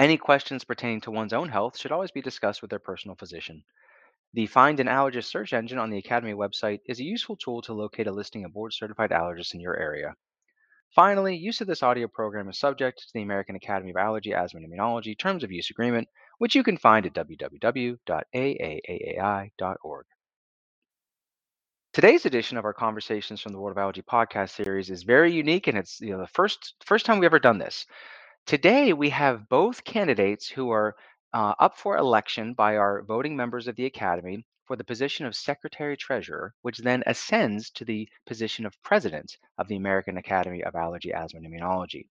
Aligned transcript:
Any 0.00 0.16
questions 0.16 0.64
pertaining 0.64 1.02
to 1.02 1.10
one's 1.10 1.34
own 1.34 1.50
health 1.50 1.76
should 1.76 1.92
always 1.92 2.10
be 2.10 2.22
discussed 2.22 2.62
with 2.62 2.70
their 2.70 2.78
personal 2.78 3.16
physician. 3.16 3.62
The 4.32 4.46
Find 4.46 4.80
an 4.80 4.86
Allergist 4.86 5.24
search 5.24 5.52
engine 5.52 5.78
on 5.78 5.90
the 5.90 5.98
Academy 5.98 6.32
website 6.32 6.80
is 6.86 7.00
a 7.00 7.04
useful 7.04 7.36
tool 7.36 7.60
to 7.60 7.74
locate 7.74 8.06
a 8.06 8.10
listing 8.10 8.46
of 8.46 8.54
board 8.54 8.72
certified 8.72 9.10
allergists 9.10 9.52
in 9.52 9.60
your 9.60 9.76
area. 9.76 10.14
Finally, 10.94 11.36
use 11.36 11.60
of 11.60 11.66
this 11.66 11.82
audio 11.82 12.08
program 12.08 12.48
is 12.48 12.58
subject 12.58 13.00
to 13.00 13.12
the 13.12 13.20
American 13.20 13.56
Academy 13.56 13.90
of 13.90 13.98
Allergy, 13.98 14.32
Asthma, 14.32 14.60
and 14.62 14.72
Immunology 14.72 15.18
Terms 15.18 15.44
of 15.44 15.52
Use 15.52 15.68
Agreement, 15.68 16.08
which 16.38 16.54
you 16.54 16.62
can 16.62 16.78
find 16.78 17.04
at 17.04 17.12
www.aaaai.org. 17.12 17.96
Today's 21.92 22.24
edition 22.24 22.56
of 22.56 22.64
our 22.64 22.72
Conversations 22.72 23.42
from 23.42 23.52
the 23.52 23.58
World 23.58 23.76
of 23.76 23.82
Allergy 23.82 24.00
podcast 24.00 24.54
series 24.54 24.88
is 24.88 25.02
very 25.02 25.30
unique, 25.30 25.66
and 25.66 25.76
it's 25.76 26.00
you 26.00 26.12
know 26.12 26.20
the 26.20 26.26
first 26.28 26.76
first 26.86 27.04
time 27.04 27.18
we've 27.18 27.26
ever 27.26 27.38
done 27.38 27.58
this. 27.58 27.84
Today, 28.50 28.92
we 28.92 29.10
have 29.10 29.48
both 29.48 29.84
candidates 29.84 30.48
who 30.48 30.72
are 30.72 30.96
uh, 31.32 31.54
up 31.60 31.78
for 31.78 31.96
election 31.96 32.52
by 32.52 32.78
our 32.78 33.02
voting 33.02 33.36
members 33.36 33.68
of 33.68 33.76
the 33.76 33.86
Academy 33.86 34.44
for 34.66 34.74
the 34.74 34.82
position 34.82 35.24
of 35.24 35.36
Secretary 35.36 35.96
Treasurer, 35.96 36.52
which 36.62 36.78
then 36.78 37.04
ascends 37.06 37.70
to 37.70 37.84
the 37.84 38.08
position 38.26 38.66
of 38.66 38.82
President 38.82 39.36
of 39.58 39.68
the 39.68 39.76
American 39.76 40.16
Academy 40.16 40.64
of 40.64 40.74
Allergy, 40.74 41.12
Asthma, 41.12 41.38
and 41.38 41.46
Immunology. 41.46 42.08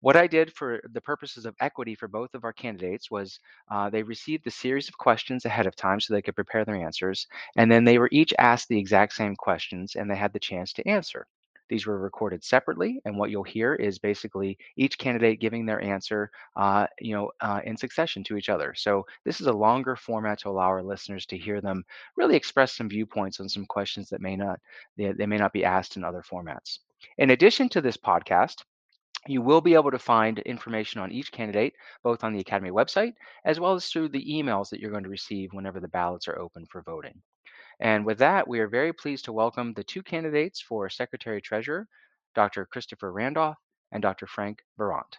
What 0.00 0.16
I 0.16 0.26
did 0.26 0.50
for 0.50 0.80
the 0.94 1.02
purposes 1.02 1.44
of 1.44 1.54
equity 1.60 1.94
for 1.94 2.08
both 2.08 2.34
of 2.34 2.44
our 2.44 2.54
candidates 2.54 3.10
was 3.10 3.38
uh, 3.70 3.90
they 3.90 4.02
received 4.02 4.46
a 4.46 4.50
series 4.50 4.88
of 4.88 4.96
questions 4.96 5.44
ahead 5.44 5.66
of 5.66 5.76
time 5.76 6.00
so 6.00 6.14
they 6.14 6.22
could 6.22 6.36
prepare 6.36 6.64
their 6.64 6.82
answers, 6.82 7.26
and 7.58 7.70
then 7.70 7.84
they 7.84 7.98
were 7.98 8.08
each 8.10 8.32
asked 8.38 8.68
the 8.68 8.78
exact 8.78 9.12
same 9.12 9.36
questions 9.36 9.94
and 9.94 10.10
they 10.10 10.16
had 10.16 10.32
the 10.32 10.40
chance 10.40 10.72
to 10.72 10.88
answer. 10.88 11.26
These 11.70 11.86
were 11.86 11.98
recorded 11.98 12.44
separately, 12.44 13.00
and 13.04 13.16
what 13.16 13.30
you'll 13.30 13.44
hear 13.44 13.74
is 13.76 13.98
basically 13.98 14.58
each 14.76 14.98
candidate 14.98 15.40
giving 15.40 15.64
their 15.64 15.80
answer, 15.80 16.30
uh, 16.56 16.88
you 17.00 17.14
know, 17.14 17.30
uh, 17.40 17.60
in 17.64 17.76
succession 17.76 18.24
to 18.24 18.36
each 18.36 18.48
other. 18.48 18.74
So 18.76 19.06
this 19.24 19.40
is 19.40 19.46
a 19.46 19.52
longer 19.52 19.94
format 19.96 20.40
to 20.40 20.48
allow 20.50 20.66
our 20.66 20.82
listeners 20.82 21.24
to 21.26 21.38
hear 21.38 21.60
them 21.60 21.84
really 22.16 22.36
express 22.36 22.76
some 22.76 22.88
viewpoints 22.88 23.40
on 23.40 23.48
some 23.48 23.64
questions 23.66 24.10
that 24.10 24.20
may 24.20 24.36
not 24.36 24.58
they, 24.96 25.12
they 25.12 25.26
may 25.26 25.38
not 25.38 25.52
be 25.52 25.64
asked 25.64 25.96
in 25.96 26.04
other 26.04 26.22
formats. 26.28 26.80
In 27.18 27.30
addition 27.30 27.68
to 27.70 27.80
this 27.80 27.96
podcast, 27.96 28.56
you 29.26 29.42
will 29.42 29.60
be 29.60 29.74
able 29.74 29.90
to 29.90 29.98
find 29.98 30.38
information 30.40 31.00
on 31.00 31.12
each 31.12 31.30
candidate, 31.30 31.74
both 32.02 32.24
on 32.24 32.32
the 32.32 32.40
Academy 32.40 32.70
website 32.70 33.12
as 33.44 33.60
well 33.60 33.74
as 33.74 33.86
through 33.86 34.08
the 34.08 34.24
emails 34.24 34.70
that 34.70 34.80
you're 34.80 34.90
going 34.90 35.04
to 35.04 35.10
receive 35.10 35.52
whenever 35.52 35.78
the 35.78 35.88
ballots 35.88 36.26
are 36.26 36.38
open 36.38 36.66
for 36.66 36.82
voting. 36.82 37.22
And 37.80 38.04
with 38.04 38.18
that, 38.18 38.46
we 38.46 38.60
are 38.60 38.68
very 38.68 38.92
pleased 38.92 39.24
to 39.24 39.32
welcome 39.32 39.72
the 39.72 39.84
two 39.84 40.02
candidates 40.02 40.62
for 40.68 40.90
Secretary 40.90 41.40
Treasurer, 41.40 41.88
Dr. 42.34 42.66
Christopher 42.66 43.10
Randolph 43.10 43.56
and 43.92 44.02
Dr. 44.02 44.26
Frank 44.26 44.58
Virant. 44.78 45.16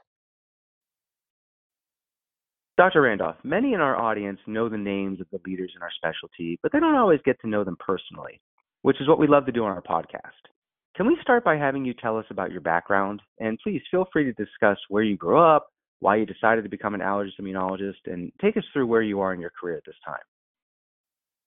Dr. 2.77 3.01
Randolph, 3.01 3.35
many 3.43 3.73
in 3.73 3.81
our 3.81 3.95
audience 3.95 4.39
know 4.47 4.69
the 4.69 4.77
names 4.77 5.19
of 5.19 5.27
the 5.31 5.39
leaders 5.45 5.73
in 5.75 5.81
our 5.81 5.91
specialty, 5.95 6.59
but 6.63 6.71
they 6.71 6.79
don't 6.79 6.95
always 6.95 7.19
get 7.25 7.39
to 7.41 7.49
know 7.49 7.63
them 7.63 7.77
personally, 7.79 8.39
which 8.83 9.01
is 9.01 9.07
what 9.07 9.19
we 9.19 9.27
love 9.27 9.45
to 9.45 9.51
do 9.51 9.63
on 9.65 9.71
our 9.71 9.81
podcast. 9.81 10.49
Can 10.95 11.07
we 11.07 11.17
start 11.21 11.43
by 11.43 11.57
having 11.57 11.83
you 11.85 11.93
tell 11.93 12.17
us 12.17 12.25
about 12.29 12.51
your 12.51 12.61
background? 12.61 13.21
And 13.39 13.59
please 13.63 13.81
feel 13.89 14.05
free 14.11 14.23
to 14.23 14.33
discuss 14.33 14.77
where 14.89 15.03
you 15.03 15.17
grew 15.17 15.39
up, 15.39 15.67
why 16.00 16.16
you 16.17 16.25
decided 16.25 16.63
to 16.63 16.69
become 16.69 16.94
an 16.94 17.01
allergist 17.01 17.39
immunologist, 17.41 18.05
and 18.05 18.31
take 18.41 18.57
us 18.57 18.63
through 18.73 18.88
where 18.88 19.01
you 19.01 19.19
are 19.19 19.33
in 19.33 19.39
your 19.39 19.51
career 19.59 19.77
at 19.77 19.85
this 19.85 19.95
time. 20.05 20.17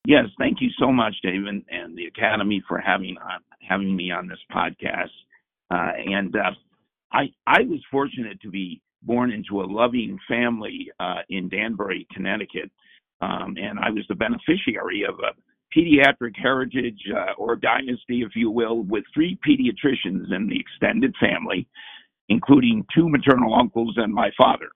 Yes, 0.06 0.26
thank 0.38 0.60
you 0.60 0.68
so 0.78 0.92
much, 0.92 1.14
David, 1.22 1.64
and 1.70 1.96
the 1.96 2.06
Academy 2.06 2.62
for 2.68 2.78
having 2.78 3.16
on, 3.18 3.40
having 3.66 3.96
me 3.96 4.10
on 4.10 4.28
this 4.28 4.38
podcast. 4.54 5.08
Uh, 5.70 5.92
and 6.06 6.34
uh, 6.36 6.50
I 7.12 7.32
I 7.46 7.62
was 7.62 7.80
fortunate 7.90 8.40
to 8.42 8.50
be 8.50 8.82
born 9.02 9.32
into 9.32 9.62
a 9.62 9.64
loving 9.64 10.18
family 10.28 10.90
uh, 11.00 11.22
in 11.30 11.48
Danbury, 11.48 12.06
Connecticut, 12.12 12.70
um, 13.22 13.56
and 13.56 13.78
I 13.78 13.90
was 13.90 14.04
the 14.08 14.14
beneficiary 14.14 15.04
of 15.08 15.14
a 15.20 15.32
pediatric 15.76 16.36
heritage 16.36 17.00
uh, 17.14 17.32
or 17.38 17.56
dynasty, 17.56 18.22
if 18.22 18.36
you 18.36 18.50
will, 18.50 18.82
with 18.82 19.04
three 19.12 19.38
pediatricians 19.46 20.32
in 20.34 20.48
the 20.48 20.58
extended 20.58 21.14
family, 21.18 21.66
including 22.28 22.86
two 22.94 23.08
maternal 23.08 23.54
uncles 23.54 23.94
and 23.96 24.12
my 24.12 24.30
father. 24.36 24.68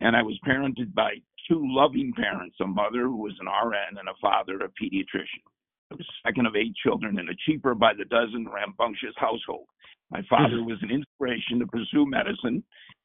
And 0.00 0.14
I 0.14 0.22
was 0.22 0.38
parented 0.46 0.94
by 0.94 1.14
two 1.48 1.60
loving 1.62 2.12
parents, 2.14 2.56
a 2.60 2.66
mother 2.66 3.04
who 3.04 3.16
was 3.16 3.34
an 3.40 3.46
RN 3.46 3.98
and 3.98 4.08
a 4.08 4.14
father, 4.20 4.56
a 4.56 4.68
pediatrician. 4.68 5.42
I 5.90 5.94
was 5.94 6.06
second 6.24 6.46
of 6.46 6.54
eight 6.54 6.74
children 6.76 7.18
in 7.18 7.28
a 7.28 7.34
cheaper 7.46 7.74
by 7.74 7.92
the 7.94 8.04
dozen 8.04 8.46
rambunctious 8.46 9.14
household. 9.16 9.66
My 10.10 10.22
father 10.28 10.62
was 10.62 10.78
an 10.82 10.90
inspiration 10.90 11.58
to 11.58 11.66
pursue 11.66 12.06
medicine. 12.06 12.62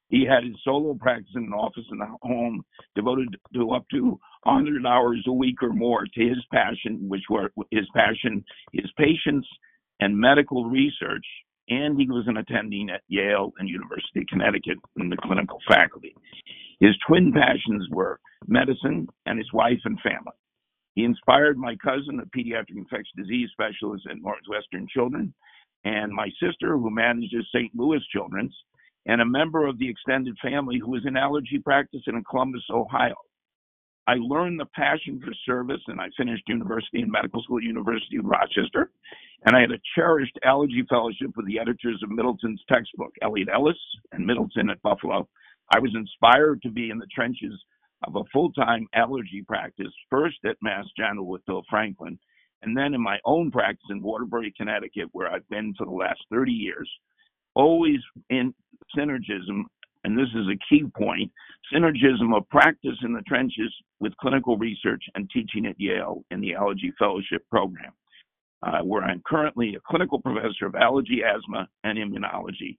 He 0.08 0.26
had 0.26 0.44
his 0.44 0.56
solo 0.64 0.94
practice 0.94 1.32
in 1.34 1.44
an 1.44 1.52
office 1.52 1.84
in 1.90 1.98
the 1.98 2.06
home 2.22 2.62
devoted 2.94 3.36
to 3.54 3.70
up 3.70 3.86
to 3.90 4.18
100 4.44 4.86
hours 4.86 5.24
a 5.26 5.32
week 5.32 5.62
or 5.62 5.72
more 5.72 6.04
to 6.04 6.28
his 6.28 6.44
passion, 6.52 7.08
which 7.08 7.24
were 7.30 7.50
his 7.70 7.86
passion, 7.94 8.44
his 8.72 8.90
patients, 8.98 9.48
and 10.00 10.16
medical 10.16 10.66
research. 10.66 11.24
And 11.68 11.98
he 11.98 12.06
was 12.10 12.26
an 12.26 12.36
attending 12.36 12.90
at 12.90 13.02
Yale 13.08 13.52
and 13.58 13.68
University 13.68 14.20
of 14.20 14.26
Connecticut 14.26 14.78
in 14.98 15.08
the 15.08 15.16
clinical 15.16 15.58
faculty. 15.66 16.14
His 16.80 16.96
twin 17.06 17.32
passions 17.32 17.88
were 17.90 18.20
medicine 18.46 19.06
and 19.26 19.38
his 19.38 19.52
wife 19.52 19.80
and 19.84 19.98
family. 20.00 20.36
He 20.94 21.04
inspired 21.04 21.56
my 21.56 21.74
cousin, 21.76 22.20
a 22.20 22.26
pediatric 22.26 22.76
infectious 22.76 23.12
disease 23.16 23.48
specialist 23.52 24.06
at 24.08 24.20
Northwestern 24.20 24.86
Children, 24.88 25.34
and 25.84 26.12
my 26.12 26.28
sister, 26.40 26.76
who 26.76 26.90
manages 26.90 27.46
St. 27.52 27.72
Louis 27.74 28.00
Children's, 28.12 28.54
and 29.06 29.20
a 29.20 29.26
member 29.26 29.66
of 29.66 29.78
the 29.78 29.88
extended 29.88 30.36
family 30.42 30.78
who 30.78 30.90
was 30.92 31.04
in 31.06 31.16
allergy 31.16 31.58
practice 31.58 32.02
in 32.06 32.22
Columbus, 32.24 32.64
Ohio. 32.70 33.16
I 34.06 34.14
learned 34.18 34.60
the 34.60 34.66
passion 34.66 35.20
for 35.24 35.32
service, 35.46 35.80
and 35.86 36.00
I 36.00 36.08
finished 36.16 36.48
university 36.48 37.00
and 37.00 37.10
medical 37.10 37.42
school 37.42 37.58
at 37.58 37.64
University 37.64 38.18
of 38.18 38.26
Rochester. 38.26 38.90
And 39.46 39.56
I 39.56 39.60
had 39.60 39.70
a 39.70 39.80
cherished 39.94 40.38
allergy 40.44 40.84
fellowship 40.88 41.36
with 41.36 41.46
the 41.46 41.58
editors 41.58 42.00
of 42.02 42.10
Middleton's 42.10 42.62
textbook, 42.68 43.12
Elliot 43.22 43.48
Ellis 43.52 43.76
and 44.12 44.26
Middleton 44.26 44.70
at 44.70 44.82
Buffalo, 44.82 45.28
I 45.70 45.78
was 45.78 45.94
inspired 45.94 46.62
to 46.62 46.70
be 46.70 46.90
in 46.90 46.98
the 46.98 47.06
trenches 47.06 47.52
of 48.06 48.16
a 48.16 48.24
full 48.32 48.52
time 48.52 48.86
allergy 48.94 49.42
practice, 49.46 49.92
first 50.10 50.36
at 50.44 50.56
Mass 50.62 50.84
General 50.96 51.26
with 51.26 51.44
Bill 51.46 51.62
Franklin, 51.70 52.18
and 52.62 52.76
then 52.76 52.94
in 52.94 53.00
my 53.00 53.18
own 53.24 53.50
practice 53.50 53.86
in 53.90 54.02
Waterbury, 54.02 54.52
Connecticut, 54.56 55.08
where 55.12 55.30
I've 55.30 55.48
been 55.48 55.74
for 55.76 55.86
the 55.86 55.92
last 55.92 56.20
30 56.30 56.52
years, 56.52 56.90
always 57.54 57.98
in 58.30 58.54
synergism, 58.96 59.64
and 60.04 60.16
this 60.16 60.28
is 60.34 60.46
a 60.48 60.58
key 60.68 60.84
point 60.96 61.30
synergism 61.72 62.36
of 62.36 62.48
practice 62.50 62.96
in 63.02 63.12
the 63.12 63.22
trenches 63.22 63.72
with 64.00 64.16
clinical 64.18 64.56
research 64.56 65.02
and 65.14 65.30
teaching 65.30 65.66
at 65.66 65.80
Yale 65.80 66.22
in 66.30 66.40
the 66.40 66.54
Allergy 66.54 66.92
Fellowship 66.98 67.42
Program, 67.50 67.92
uh, 68.62 68.80
where 68.80 69.02
I'm 69.02 69.22
currently 69.26 69.74
a 69.74 69.80
clinical 69.80 70.20
professor 70.20 70.66
of 70.66 70.74
allergy, 70.74 71.22
asthma, 71.24 71.68
and 71.84 71.98
immunology 71.98 72.76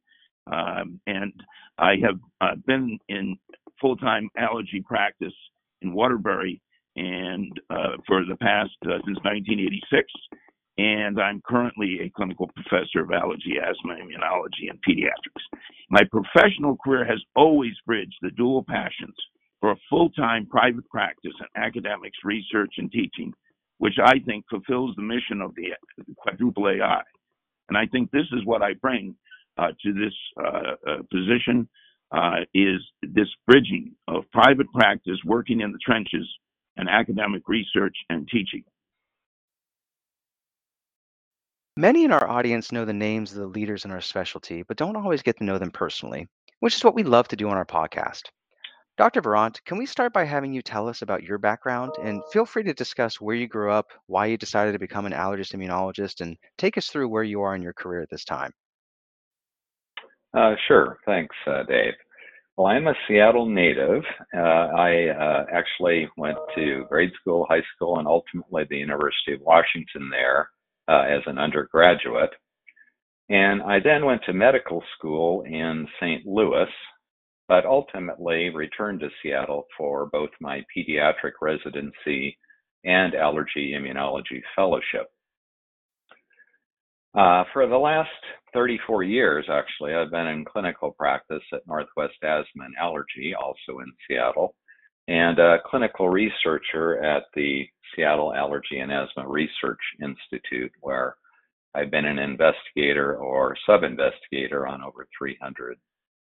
um, 0.51 0.99
and 1.07 1.33
I 1.77 1.95
have 2.03 2.19
uh, 2.41 2.55
been 2.65 2.99
in 3.09 3.37
full 3.81 3.97
time 3.97 4.29
allergy 4.37 4.83
practice 4.85 5.33
in 5.81 5.93
Waterbury 5.93 6.61
and 6.95 7.51
uh, 7.69 7.97
for 8.07 8.23
the 8.25 8.37
past 8.37 8.71
uh, 8.85 9.01
since 9.05 9.19
1986. 9.23 10.07
And 10.77 11.21
I'm 11.21 11.41
currently 11.45 12.01
a 12.01 12.09
clinical 12.09 12.49
professor 12.55 12.99
of 13.01 13.11
allergy, 13.11 13.55
asthma, 13.61 13.95
immunology, 13.95 14.69
and 14.69 14.79
pediatrics. 14.87 15.59
My 15.89 16.01
professional 16.11 16.77
career 16.83 17.05
has 17.05 17.21
always 17.35 17.73
bridged 17.85 18.17
the 18.21 18.31
dual 18.31 18.65
passions 18.67 19.15
for 19.61 19.71
a 19.71 19.77
full 19.89 20.09
time 20.11 20.45
private 20.45 20.87
practice 20.89 21.31
in 21.39 21.61
academics, 21.61 22.17
research, 22.25 22.73
and 22.77 22.91
teaching, 22.91 23.33
which 23.77 23.95
I 24.03 24.19
think 24.25 24.45
fulfills 24.49 24.95
the 24.95 25.01
mission 25.03 25.41
of 25.41 25.55
the 25.55 25.73
quadruple 26.17 26.67
AI. 26.67 27.01
And 27.69 27.77
I 27.77 27.85
think 27.87 28.11
this 28.11 28.27
is 28.33 28.45
what 28.45 28.61
I 28.61 28.73
bring 28.73 29.15
uh, 29.57 29.69
to 29.83 29.93
this 29.93 30.13
uh, 30.37 30.75
uh, 30.87 30.97
position 31.11 31.67
is 32.53 32.81
this 33.01 33.27
bridging 33.47 33.91
of 34.07 34.23
private 34.31 34.71
practice, 34.73 35.17
working 35.25 35.61
in 35.61 35.71
the 35.71 35.79
trenches, 35.79 36.27
and 36.77 36.89
academic 36.89 37.43
research 37.47 37.95
and 38.09 38.27
teaching. 38.27 38.63
Many 41.77 42.05
in 42.05 42.13
our 42.13 42.25
audience 42.25 42.71
know 42.71 42.85
the 42.85 42.93
names 42.93 43.33
of 43.33 43.37
the 43.39 43.47
leaders 43.47 43.83
in 43.83 43.91
our 43.91 43.99
specialty, 43.99 44.63
but 44.63 44.77
don't 44.77 44.95
always 44.95 45.21
get 45.21 45.37
to 45.39 45.43
know 45.43 45.57
them 45.57 45.71
personally, 45.71 46.25
which 46.61 46.73
is 46.73 46.85
what 46.85 46.95
we 46.95 47.03
love 47.03 47.27
to 47.27 47.35
do 47.35 47.49
on 47.49 47.57
our 47.57 47.65
podcast. 47.65 48.29
Dr. 48.95 49.21
Virant, 49.21 49.61
can 49.65 49.77
we 49.77 49.85
start 49.85 50.13
by 50.13 50.23
having 50.23 50.53
you 50.53 50.61
tell 50.61 50.87
us 50.87 51.01
about 51.01 51.23
your 51.23 51.37
background? 51.37 51.91
And 52.01 52.21
feel 52.31 52.45
free 52.45 52.63
to 52.63 52.73
discuss 52.73 53.19
where 53.19 53.35
you 53.35 53.49
grew 53.49 53.73
up, 53.73 53.87
why 54.05 54.27
you 54.27 54.37
decided 54.37 54.71
to 54.71 54.79
become 54.79 55.05
an 55.05 55.11
allergist 55.11 55.53
immunologist, 55.53 56.21
and 56.21 56.37
take 56.57 56.77
us 56.77 56.87
through 56.87 57.09
where 57.09 57.23
you 57.23 57.41
are 57.41 57.55
in 57.55 57.61
your 57.61 57.73
career 57.73 57.99
at 57.99 58.09
this 58.09 58.23
time. 58.23 58.53
Uh, 60.33 60.55
sure. 60.69 60.99
Thanks, 61.05 61.35
uh, 61.45 61.63
Dave. 61.63 61.93
Well, 62.55 62.67
I'm 62.67 62.87
a 62.87 62.93
Seattle 63.05 63.49
native. 63.49 64.01
Uh, 64.33 64.39
I 64.39 65.09
uh, 65.09 65.45
actually 65.51 66.07
went 66.15 66.37
to 66.55 66.85
grade 66.87 67.11
school, 67.19 67.45
high 67.49 67.63
school, 67.75 67.99
and 67.99 68.07
ultimately 68.07 68.63
the 68.69 68.77
University 68.77 69.33
of 69.33 69.41
Washington 69.41 70.09
there 70.09 70.47
uh, 70.87 71.03
as 71.07 71.21
an 71.25 71.37
undergraduate. 71.37 72.31
And 73.29 73.61
I 73.63 73.79
then 73.83 74.05
went 74.05 74.21
to 74.25 74.33
medical 74.33 74.83
school 74.97 75.41
in 75.43 75.87
St. 75.99 76.25
Louis, 76.25 76.69
but 77.47 77.65
ultimately 77.65 78.49
returned 78.49 78.99
to 78.99 79.09
Seattle 79.21 79.65
for 79.77 80.07
both 80.07 80.29
my 80.39 80.63
pediatric 80.75 81.33
residency 81.41 82.37
and 82.83 83.15
allergy 83.15 83.73
immunology 83.75 84.41
fellowship. 84.55 85.09
Uh, 87.15 87.45
for 87.53 87.65
the 87.65 87.77
last 87.77 88.09
34 88.53 89.03
years, 89.03 89.45
actually, 89.49 89.93
I've 89.93 90.11
been 90.11 90.27
in 90.27 90.45
clinical 90.45 90.91
practice 90.91 91.43
at 91.53 91.65
Northwest 91.65 92.15
Asthma 92.21 92.65
and 92.65 92.75
Allergy, 92.79 93.33
also 93.33 93.79
in 93.79 93.91
Seattle, 94.07 94.53
and 95.07 95.37
a 95.39 95.57
clinical 95.65 96.09
researcher 96.09 97.03
at 97.03 97.23
the 97.35 97.65
Seattle 97.95 98.33
Allergy 98.33 98.79
and 98.79 98.91
Asthma 98.91 99.27
Research 99.27 99.79
Institute, 100.01 100.71
where 100.81 101.15
I've 101.75 101.91
been 101.91 102.05
an 102.05 102.19
investigator 102.19 103.17
or 103.17 103.55
sub 103.65 103.83
investigator 103.83 104.65
on 104.67 104.81
over 104.81 105.07
300 105.17 105.77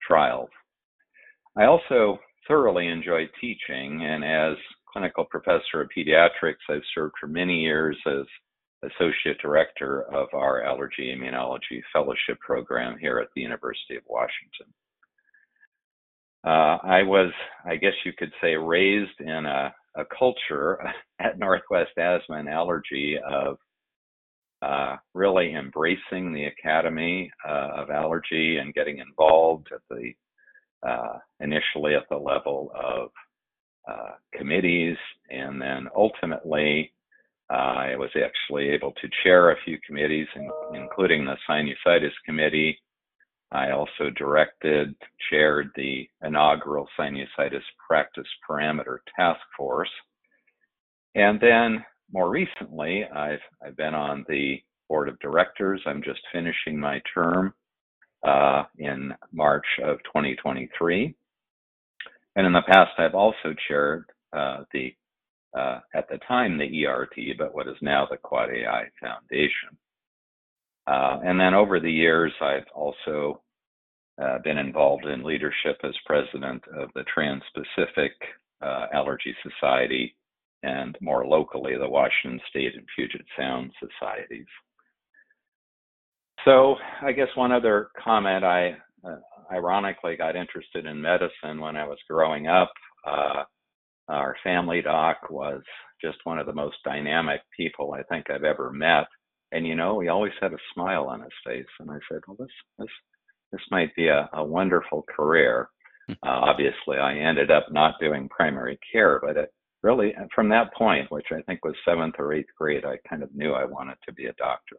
trials. 0.07 0.51
I 1.57 1.65
also 1.65 2.19
thoroughly 2.49 2.89
enjoy 2.89 3.29
teaching, 3.41 4.05
and 4.05 4.25
as 4.25 4.57
clinical 4.93 5.25
professor 5.25 5.83
of 5.83 5.91
pediatrics, 5.97 6.65
I've 6.69 6.83
served 6.95 7.15
for 7.21 7.27
many 7.27 7.61
years 7.61 7.97
as 8.07 8.27
Associate 8.83 9.39
Director 9.41 10.03
of 10.13 10.29
our 10.33 10.63
Allergy 10.65 11.15
Immunology 11.15 11.83
Fellowship 11.93 12.39
Program 12.41 12.99
here 12.99 13.19
at 13.19 13.29
the 13.37 13.43
University 13.43 13.97
of 13.97 14.03
Washington. 14.09 14.73
Uh, 16.45 16.79
I 16.83 17.03
was, 17.03 17.33
I 17.65 17.77
guess 17.77 17.93
you 18.05 18.13
could 18.17 18.33
say, 18.41 18.55
raised 18.57 19.21
in 19.21 19.47
a, 19.47 19.75
a 19.97 20.05
culture 20.17 20.79
at 21.21 21.39
Northwest 21.39 21.97
Asthma 21.99 22.37
and 22.37 22.49
Allergy 22.49 23.19
of 23.29 23.59
uh, 24.63 24.97
really 25.15 25.55
embracing 25.55 26.33
the 26.33 26.45
Academy 26.45 27.31
uh, 27.49 27.71
of 27.77 27.91
Allergy 27.91 28.59
and 28.59 28.75
getting 28.75 28.99
involved 28.99 29.69
at 29.73 29.81
the 29.91 30.13
uh, 30.87 31.19
initially 31.41 31.95
at 31.95 32.09
the 32.11 32.17
level 32.17 32.73
of 32.75 33.11
uh, 33.89 34.13
committees 34.37 34.97
and 35.31 35.61
then 35.61 35.89
ultimately 35.97 36.93
I 37.53 37.97
was 37.97 38.11
actually 38.17 38.71
able 38.71 38.93
to 38.93 39.09
chair 39.23 39.51
a 39.51 39.57
few 39.65 39.79
committees, 39.87 40.27
including 40.75 41.25
the 41.25 41.37
sinusitis 41.49 42.13
committee. 42.25 42.79
I 43.53 43.73
also 43.73 44.11
directed, 44.17 44.95
chaired 45.31 45.71
the 45.77 46.09
inaugural 46.25 46.89
sinusitis 46.99 47.63
practice 47.87 48.27
parameter 48.49 48.99
task 49.17 49.41
force. 49.57 49.91
And 51.15 51.41
then 51.41 51.85
more 52.13 52.31
recently, 52.31 53.05
I've, 53.05 53.41
I've 53.65 53.77
been 53.77 53.95
on 53.95 54.25
the 54.29 54.63
board 54.89 55.09
of 55.09 55.19
directors. 55.21 55.83
I'm 55.87 56.03
just 56.03 56.21
finishing 56.33 56.79
my 56.81 57.01
term 57.15 57.55
uh, 58.23 58.65
in 58.79 59.13
March 59.33 59.67
of 59.85 59.99
2023. 60.05 61.15
And 62.37 62.47
in 62.47 62.53
the 62.53 62.63
past, 62.67 62.93
I've 62.99 63.15
also 63.15 63.55
chaired 63.69 64.07
uh, 64.33 64.65
the 64.73 64.95
uh, 65.59 65.81
at 65.95 66.09
the 66.09 66.19
time 66.27 66.59
the 66.59 66.87
ERT, 66.87 67.37
but 67.39 67.55
what 67.55 67.69
is 67.69 67.77
now 67.83 68.07
the 68.11 68.17
Quad 68.17 68.51
AI 68.51 68.85
Foundation. 69.01 69.77
Uh, 70.87 71.21
and 71.25 71.39
then 71.39 71.55
over 71.55 71.79
the 71.79 71.93
years, 71.93 72.33
I've 72.41 72.67
also 72.75 73.42
uh, 74.23 74.39
been 74.45 74.59
involved 74.59 75.07
in 75.07 75.25
leadership 75.25 75.79
as 75.85 75.95
president 76.07 76.63
of 76.77 76.91
the 76.95 77.05
Trans 77.13 77.43
Pacific 77.55 78.13
uh, 78.61 78.87
Allergy 78.93 79.35
Society 79.43 80.15
and 80.63 80.97
more 81.01 81.27
locally, 81.27 81.77
the 81.77 81.89
Washington 81.89 82.41
State 82.49 82.75
and 82.75 82.87
Puget 82.95 83.27
Sound 83.37 83.73
Societies. 83.81 84.47
So, 86.45 86.77
I 87.03 87.13
guess 87.13 87.29
one 87.35 87.53
other 87.53 87.89
comment 88.03 88.45
I 88.45 88.77
uh, 89.05 89.17
ironically 89.51 90.17
got 90.17 90.37
interested 90.37 90.87
in 90.87 91.01
medicine 91.01 91.61
when 91.61 91.77
I 91.77 91.87
was 91.87 91.99
growing 92.09 92.47
up. 92.47 92.73
Uh, 93.07 93.45
our 94.09 94.37
family 94.43 94.83
doc 94.83 95.19
was 95.31 95.63
just 96.01 96.19
one 96.25 96.39
of 96.39 96.47
the 96.47 96.53
most 96.53 96.77
dynamic 96.85 97.41
people 97.57 97.95
I 97.95 98.03
think 98.05 98.29
I've 98.31 98.45
ever 98.45 98.71
met. 98.73 99.07
And 99.53 99.67
you 99.67 99.75
know, 99.75 100.01
he 100.01 100.09
always 100.09 100.33
had 100.41 100.53
a 100.53 100.59
smile 100.75 101.05
on 101.05 101.21
his 101.21 101.33
face. 101.47 101.67
And 101.79 101.91
I 101.91 101.99
said, 102.09 102.21
well, 102.27 102.37
this 102.39 102.49
this 102.79 102.89
this 103.53 103.61
might 103.71 103.95
be 103.95 104.09
a, 104.09 104.29
a 104.33 104.45
wonderful 104.45 105.05
career. 105.15 105.69
Hmm. 106.07 106.15
Uh, 106.25 106.31
obviously, 106.31 106.99
I 106.99 107.15
ended 107.17 107.51
up 107.51 107.67
not 107.71 108.01
doing 108.01 108.29
primary 108.29 108.79
care, 108.91 109.21
but 109.23 109.37
it 109.37 109.53
really, 109.83 110.15
from 110.35 110.49
that 110.49 110.75
point, 110.75 111.11
which 111.11 111.27
I 111.33 111.43
think 111.43 111.65
was 111.65 111.75
seventh 111.85 112.15
or 112.19 112.33
eighth 112.33 112.51
grade, 112.59 112.85
I 112.85 112.97
kind 113.09 113.23
of 113.23 113.35
knew 113.35 113.53
I 113.53 113.65
wanted 113.65 113.97
to 114.07 114.13
be 114.13 114.27
a 114.27 114.33
doctor. 114.35 114.77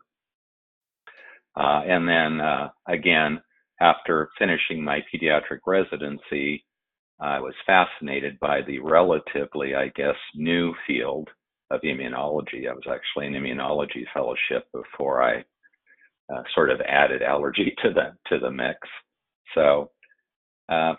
Uh, 1.55 1.83
and 1.85 2.07
then 2.07 2.41
uh, 2.41 2.69
again, 2.87 3.41
after 3.79 4.29
finishing 4.39 4.83
my 4.83 4.99
pediatric 5.13 5.59
residency, 5.67 6.65
I 7.19 7.39
was 7.39 7.53
fascinated 7.65 8.39
by 8.39 8.61
the 8.61 8.79
relatively, 8.79 9.75
I 9.75 9.89
guess, 9.95 10.15
new 10.35 10.73
field 10.87 11.29
of 11.69 11.81
immunology. 11.81 12.69
I 12.69 12.73
was 12.73 12.87
actually 12.89 13.27
in 13.27 13.33
immunology 13.33 14.05
fellowship 14.13 14.67
before 14.73 15.21
I 15.21 15.43
uh, 16.33 16.43
sort 16.53 16.69
of 16.69 16.81
added 16.81 17.21
allergy 17.21 17.73
to 17.81 17.93
the 17.93 18.13
to 18.27 18.39
the 18.39 18.51
mix. 18.51 18.77
So 19.55 19.91
uh, 20.69 20.93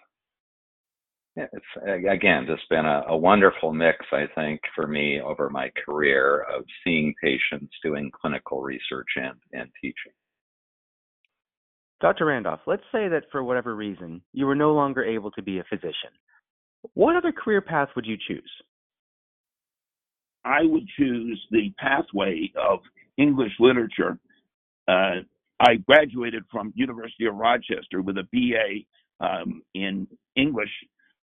it's 1.36 1.64
again 1.86 2.46
just 2.46 2.68
been 2.68 2.86
a, 2.86 3.04
a, 3.08 3.16
wonderful 3.16 3.72
mix, 3.72 3.98
I 4.12 4.26
think, 4.34 4.60
for 4.74 4.86
me 4.86 5.20
over 5.20 5.50
my 5.50 5.70
career 5.84 6.46
of 6.54 6.64
seeing 6.84 7.14
patients, 7.22 7.72
doing 7.82 8.10
clinical 8.20 8.62
research, 8.62 9.08
and 9.16 9.36
and 9.52 9.68
teaching. 9.80 10.12
Dr. 12.00 12.26
Randolph, 12.26 12.60
let's 12.66 12.82
say 12.92 13.08
that 13.08 13.24
for 13.32 13.42
whatever 13.42 13.74
reason 13.74 14.20
you 14.32 14.46
were 14.46 14.54
no 14.54 14.72
longer 14.74 15.02
able 15.04 15.30
to 15.32 15.42
be 15.42 15.58
a 15.58 15.64
physician. 15.64 16.10
What 16.92 17.16
other 17.16 17.32
career 17.32 17.62
path 17.62 17.88
would 17.96 18.04
you 18.04 18.16
choose? 18.28 18.50
I 20.44 20.58
would 20.62 20.86
choose 20.98 21.42
the 21.50 21.72
pathway 21.78 22.52
of 22.56 22.80
English 23.16 23.52
literature. 23.58 24.18
Uh, 24.88 25.20
I 25.60 25.76
graduated 25.76 26.44
from 26.50 26.72
University 26.74 27.26
of 27.26 27.36
Rochester 27.36 28.02
with 28.02 28.18
a 28.18 28.28
BA 28.32 29.24
um, 29.24 29.62
in 29.74 30.06
English, 30.36 30.70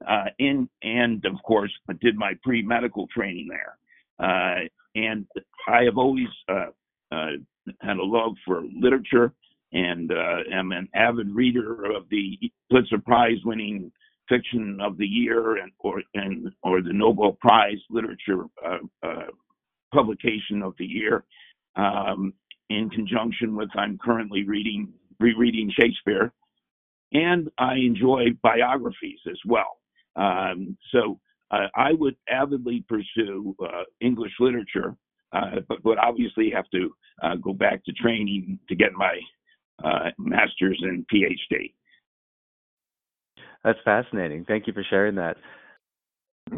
uh, 0.07 0.25
in 0.39 0.67
and 0.81 1.23
of 1.25 1.41
course 1.43 1.71
did 2.01 2.15
my 2.15 2.33
pre-medical 2.43 3.07
training 3.07 3.47
there. 3.49 3.77
Uh, 4.19 4.67
and 4.95 5.27
I 5.67 5.83
have 5.83 5.97
always 5.97 6.27
uh, 6.49 6.67
uh, 7.11 7.31
had 7.81 7.97
a 7.97 8.03
love 8.03 8.33
for 8.45 8.63
literature 8.79 9.33
and 9.73 10.11
uh, 10.11 10.37
am 10.51 10.71
an 10.71 10.87
avid 10.95 11.29
reader 11.29 11.85
of 11.91 12.07
the 12.09 12.37
Pulitzer 12.69 12.99
Prize 12.99 13.37
winning 13.43 13.91
fiction 14.27 14.79
of 14.81 14.97
the 14.97 15.05
year 15.05 15.57
and 15.57 15.71
or 15.79 16.01
and 16.13 16.51
or 16.63 16.81
the 16.81 16.93
Nobel 16.93 17.33
Prize 17.33 17.77
literature 17.89 18.45
publication 19.93 20.61
of 20.63 20.73
the 20.77 20.85
year. 20.85 21.23
Um, 21.75 22.33
in 22.69 22.89
conjunction 22.89 23.55
with 23.55 23.69
I'm 23.75 23.97
currently 23.97 24.43
reading 24.43 24.93
rereading 25.19 25.71
Shakespeare, 25.79 26.33
and 27.13 27.49
I 27.57 27.75
enjoy 27.75 28.25
biographies 28.43 29.19
as 29.29 29.37
well. 29.45 29.77
Um, 30.15 30.77
so 30.91 31.19
uh, 31.51 31.67
I 31.75 31.93
would 31.93 32.15
avidly 32.29 32.83
pursue 32.87 33.55
uh, 33.63 33.83
English 34.01 34.33
literature, 34.39 34.95
uh, 35.31 35.61
but 35.67 35.83
would 35.85 35.97
obviously 35.97 36.51
have 36.51 36.69
to 36.71 36.93
uh, 37.23 37.35
go 37.35 37.53
back 37.53 37.83
to 37.85 37.93
training 37.93 38.59
to 38.67 38.75
get 38.75 38.93
my 38.93 39.19
uh, 39.83 40.11
master's 40.17 40.79
and 40.81 41.05
PhD. 41.13 41.73
That's 43.63 43.79
fascinating. 43.83 44.45
Thank 44.45 44.67
you 44.67 44.73
for 44.73 44.83
sharing 44.89 45.15
that. 45.15 45.37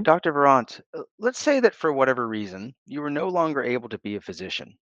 Dr. 0.02 0.34
Virant, 0.34 0.82
uh, 0.94 1.04
let's 1.18 1.40
say 1.40 1.62
that 1.62 1.74
for 1.74 1.94
whatever 1.94 2.28
reason 2.28 2.76
you 2.86 3.02
were 3.02 3.10
no 3.10 3.30
longer 3.30 3.64
able 3.64 3.88
to 3.90 3.98
be 4.00 4.16
a 4.16 4.22
physician. 4.22 4.78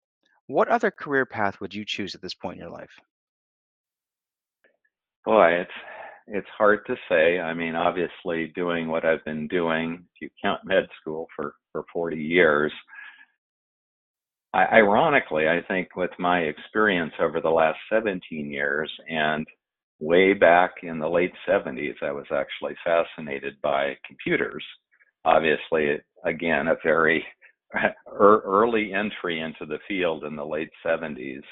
What 0.46 0.68
other 0.68 0.90
career 0.90 1.26
path 1.26 1.60
would 1.60 1.74
you 1.74 1.84
choose 1.84 2.14
at 2.14 2.22
this 2.22 2.34
point 2.34 2.56
in 2.56 2.62
your 2.62 2.72
life? 2.72 2.90
Boy, 5.24 5.52
it's 5.60 5.70
it's 6.26 6.48
hard 6.56 6.80
to 6.86 6.96
say. 7.08 7.38
I 7.38 7.54
mean, 7.54 7.74
obviously, 7.74 8.52
doing 8.54 8.88
what 8.88 9.04
I've 9.04 9.24
been 9.24 9.48
doing, 9.48 10.04
if 10.14 10.20
you 10.22 10.30
count 10.42 10.60
med 10.64 10.86
school 11.00 11.26
for 11.34 11.54
for 11.72 11.84
40 11.92 12.16
years, 12.16 12.72
I, 14.52 14.64
ironically, 14.76 15.48
I 15.48 15.62
think 15.66 15.96
with 15.96 16.12
my 16.18 16.40
experience 16.40 17.12
over 17.20 17.40
the 17.40 17.50
last 17.50 17.78
17 17.92 18.50
years 18.50 18.90
and 19.08 19.46
way 19.98 20.32
back 20.34 20.72
in 20.82 20.98
the 20.98 21.08
late 21.08 21.32
70s, 21.48 21.94
I 22.02 22.12
was 22.12 22.26
actually 22.32 22.76
fascinated 22.84 23.54
by 23.62 23.96
computers. 24.06 24.64
Obviously, 25.24 25.96
again, 26.24 26.68
a 26.68 26.76
very 26.84 27.24
early 28.12 28.92
entry 28.92 29.40
into 29.40 29.66
the 29.66 29.78
field 29.88 30.24
in 30.24 30.36
the 30.36 30.44
late 30.44 30.70
70s. 30.84 31.42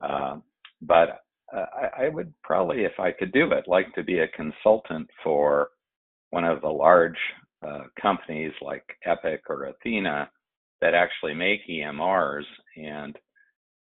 Uh, 0.00 0.36
but 0.82 1.20
uh, 1.54 1.64
I, 1.74 2.04
I, 2.04 2.08
would 2.08 2.32
probably, 2.42 2.84
if 2.84 2.98
I 2.98 3.10
could 3.10 3.32
do 3.32 3.50
it, 3.52 3.64
like 3.66 3.92
to 3.94 4.02
be 4.02 4.20
a 4.20 4.28
consultant 4.28 5.08
for 5.24 5.70
one 6.30 6.44
of 6.44 6.60
the 6.60 6.68
large 6.68 7.18
uh, 7.66 7.84
companies 8.00 8.52
like 8.60 8.84
Epic 9.04 9.42
or 9.48 9.64
Athena 9.64 10.30
that 10.80 10.94
actually 10.94 11.34
make 11.34 11.66
EMRs 11.68 12.44
and, 12.76 13.16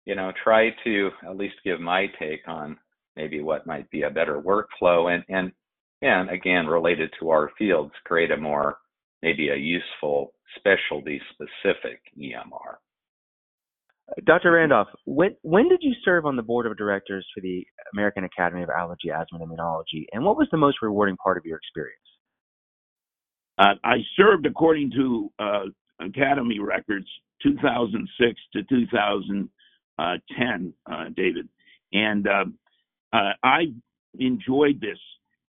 you 0.06 0.14
know, 0.14 0.32
try 0.42 0.70
to 0.84 1.10
at 1.28 1.36
least 1.36 1.56
give 1.64 1.80
my 1.80 2.06
take 2.18 2.46
on 2.46 2.78
maybe 3.16 3.42
what 3.42 3.66
might 3.66 3.90
be 3.90 4.02
a 4.02 4.10
better 4.10 4.40
workflow 4.40 5.12
and, 5.12 5.24
and, 5.28 5.52
and 6.00 6.30
again, 6.30 6.66
related 6.66 7.10
to 7.20 7.28
our 7.28 7.50
fields, 7.58 7.92
create 8.04 8.30
a 8.30 8.36
more, 8.36 8.78
maybe 9.22 9.50
a 9.50 9.56
useful 9.56 10.32
specialty 10.56 11.20
specific 11.32 12.00
EMR. 12.18 12.76
Dr. 14.24 14.52
Randolph, 14.52 14.88
when 15.04 15.36
when 15.42 15.68
did 15.68 15.80
you 15.82 15.94
serve 16.04 16.26
on 16.26 16.36
the 16.36 16.42
board 16.42 16.66
of 16.66 16.76
directors 16.76 17.26
for 17.34 17.40
the 17.40 17.64
American 17.92 18.24
Academy 18.24 18.62
of 18.62 18.70
Allergy, 18.70 19.10
Asthma, 19.10 19.38
and 19.38 19.48
Immunology, 19.48 20.06
and 20.12 20.24
what 20.24 20.36
was 20.36 20.48
the 20.50 20.56
most 20.56 20.78
rewarding 20.82 21.16
part 21.16 21.36
of 21.36 21.44
your 21.44 21.58
experience? 21.58 21.96
Uh, 23.58 23.74
I 23.84 23.98
served 24.16 24.46
according 24.46 24.90
to 24.92 25.30
uh, 25.38 25.64
Academy 26.00 26.58
records, 26.58 27.06
2006 27.42 28.40
to 28.54 28.62
2010, 28.64 30.74
uh, 30.90 31.04
David, 31.16 31.48
and 31.92 32.26
uh, 32.26 32.44
uh, 33.12 33.32
I 33.44 33.72
enjoyed 34.18 34.80
this 34.80 34.98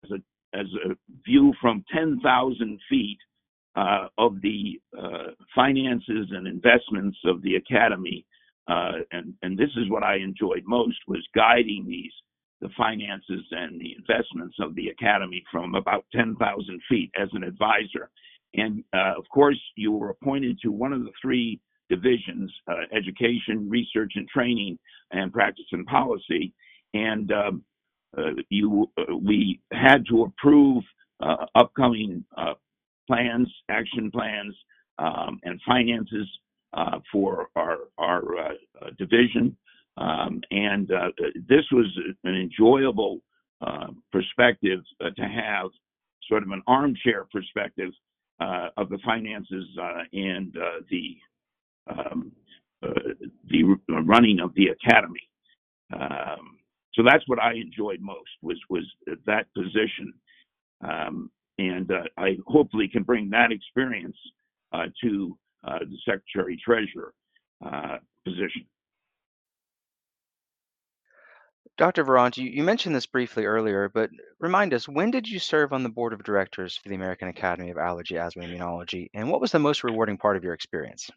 as 0.03 0.12
a 0.12 0.21
as 0.55 0.67
a 0.85 0.95
view 1.25 1.51
from 1.59 1.83
10,000 1.91 2.79
feet 2.88 3.17
uh, 3.75 4.07
of 4.17 4.41
the 4.41 4.79
finances 5.55 6.27
and 6.31 6.47
investments 6.47 7.17
of 7.25 7.41
the 7.43 7.55
Academy 7.55 8.25
uh, 8.67 8.93
and 9.11 9.33
and 9.41 9.57
this 9.57 9.71
is 9.77 9.89
what 9.89 10.03
I 10.03 10.17
enjoyed 10.17 10.63
most 10.65 10.97
was 11.07 11.25
guiding 11.35 11.85
these 11.87 12.13
the 12.61 12.69
finances 12.77 13.45
and 13.51 13.79
the 13.81 13.93
investments 13.97 14.55
of 14.61 14.73
the 14.75 14.87
academy 14.87 15.43
from 15.51 15.75
about 15.75 16.05
10,000 16.15 16.81
feet 16.89 17.11
as 17.21 17.27
an 17.33 17.43
advisor. 17.43 18.09
And 18.53 18.85
uh, 18.93 19.15
of 19.17 19.25
course, 19.33 19.59
you 19.75 19.91
were 19.91 20.11
appointed 20.11 20.59
to 20.61 20.71
one 20.71 20.93
of 20.93 21.01
the 21.03 21.11
three 21.21 21.59
divisions: 21.89 22.53
uh, 22.71 22.83
education, 22.95 23.69
research 23.69 24.13
and 24.15 24.29
training, 24.29 24.79
and 25.11 25.33
practice 25.33 25.65
and 25.73 25.85
policy. 25.87 26.53
And 26.93 27.31
um, 27.33 27.63
uh, 28.17 28.31
you, 28.49 28.89
uh, 28.97 29.15
we 29.17 29.59
had 29.73 30.05
to 30.09 30.23
approve 30.23 30.83
uh, 31.19 31.45
upcoming 31.55 32.23
plans, 33.07 33.51
action 33.69 34.12
plans, 34.12 34.55
um, 35.00 35.39
and 35.43 35.60
finances 35.65 36.27
uh, 36.74 37.00
for 37.12 37.50
our, 37.55 37.77
our 37.98 38.38
uh, 38.38 38.53
uh, 38.81 38.89
division. 38.98 39.55
Um, 39.98 40.41
and 40.51 40.88
this 41.48 41.65
was 41.72 41.86
an 42.24 42.36
enjoyable 42.36 43.22
perspective 44.12 44.79
to 45.01 45.24
have, 45.24 45.69
sort 46.27 46.41
of 46.41 46.50
an 46.50 46.63
armchair 46.67 47.27
perspective 47.31 47.91
of 48.39 48.89
the 48.89 48.98
finances 49.05 49.65
and 50.13 50.55
the 50.89 51.17
um, 51.88 52.31
the 52.81 53.77
running 53.89 54.39
of 54.39 54.53
the 54.55 54.67
academy. 54.67 55.29
Um, 55.93 56.57
so 56.95 57.03
that's 57.03 57.24
what 57.27 57.39
I 57.39 57.53
enjoyed 57.53 58.01
most 58.01 58.29
was 58.41 58.60
was 58.69 58.83
that 59.25 59.45
position, 59.53 60.13
um, 60.83 61.29
and 61.57 61.91
uh, 61.91 62.03
I 62.17 62.38
hopefully 62.48 62.88
can 62.88 63.03
bring 63.03 63.29
that 63.29 63.51
experience 63.51 64.17
uh, 64.72 64.86
to 65.03 65.38
uh, 65.63 65.79
the 65.79 65.98
secretary 66.05 66.60
treasurer 66.63 67.13
uh, 67.65 67.98
position. 68.25 68.65
Dr. 71.77 72.03
Virant, 72.03 72.38
you, 72.38 72.50
you 72.50 72.63
mentioned 72.63 72.95
this 72.95 73.07
briefly 73.07 73.45
earlier, 73.45 73.89
but 73.89 74.12
remind 74.39 74.74
us, 74.75 74.88
when 74.88 75.10
did 75.10 75.27
you 75.27 75.39
serve 75.39 75.74
on 75.74 75.81
the 75.81 75.89
board 75.89 76.13
of 76.13 76.24
directors 76.24 76.77
for 76.77 76.89
the 76.89 76.95
American 76.95 77.29
Academy 77.29 77.72
of 77.72 77.77
Allergy, 77.79 78.17
Asthma, 78.17 78.43
and 78.43 78.53
Immunology, 78.53 79.10
and 79.15 79.29
what 79.29 79.41
was 79.41 79.51
the 79.51 79.60
most 79.60 79.83
rewarding 79.83 80.17
part 80.17 80.38
of 80.38 80.43
your 80.43 80.53
experience? 80.53 81.10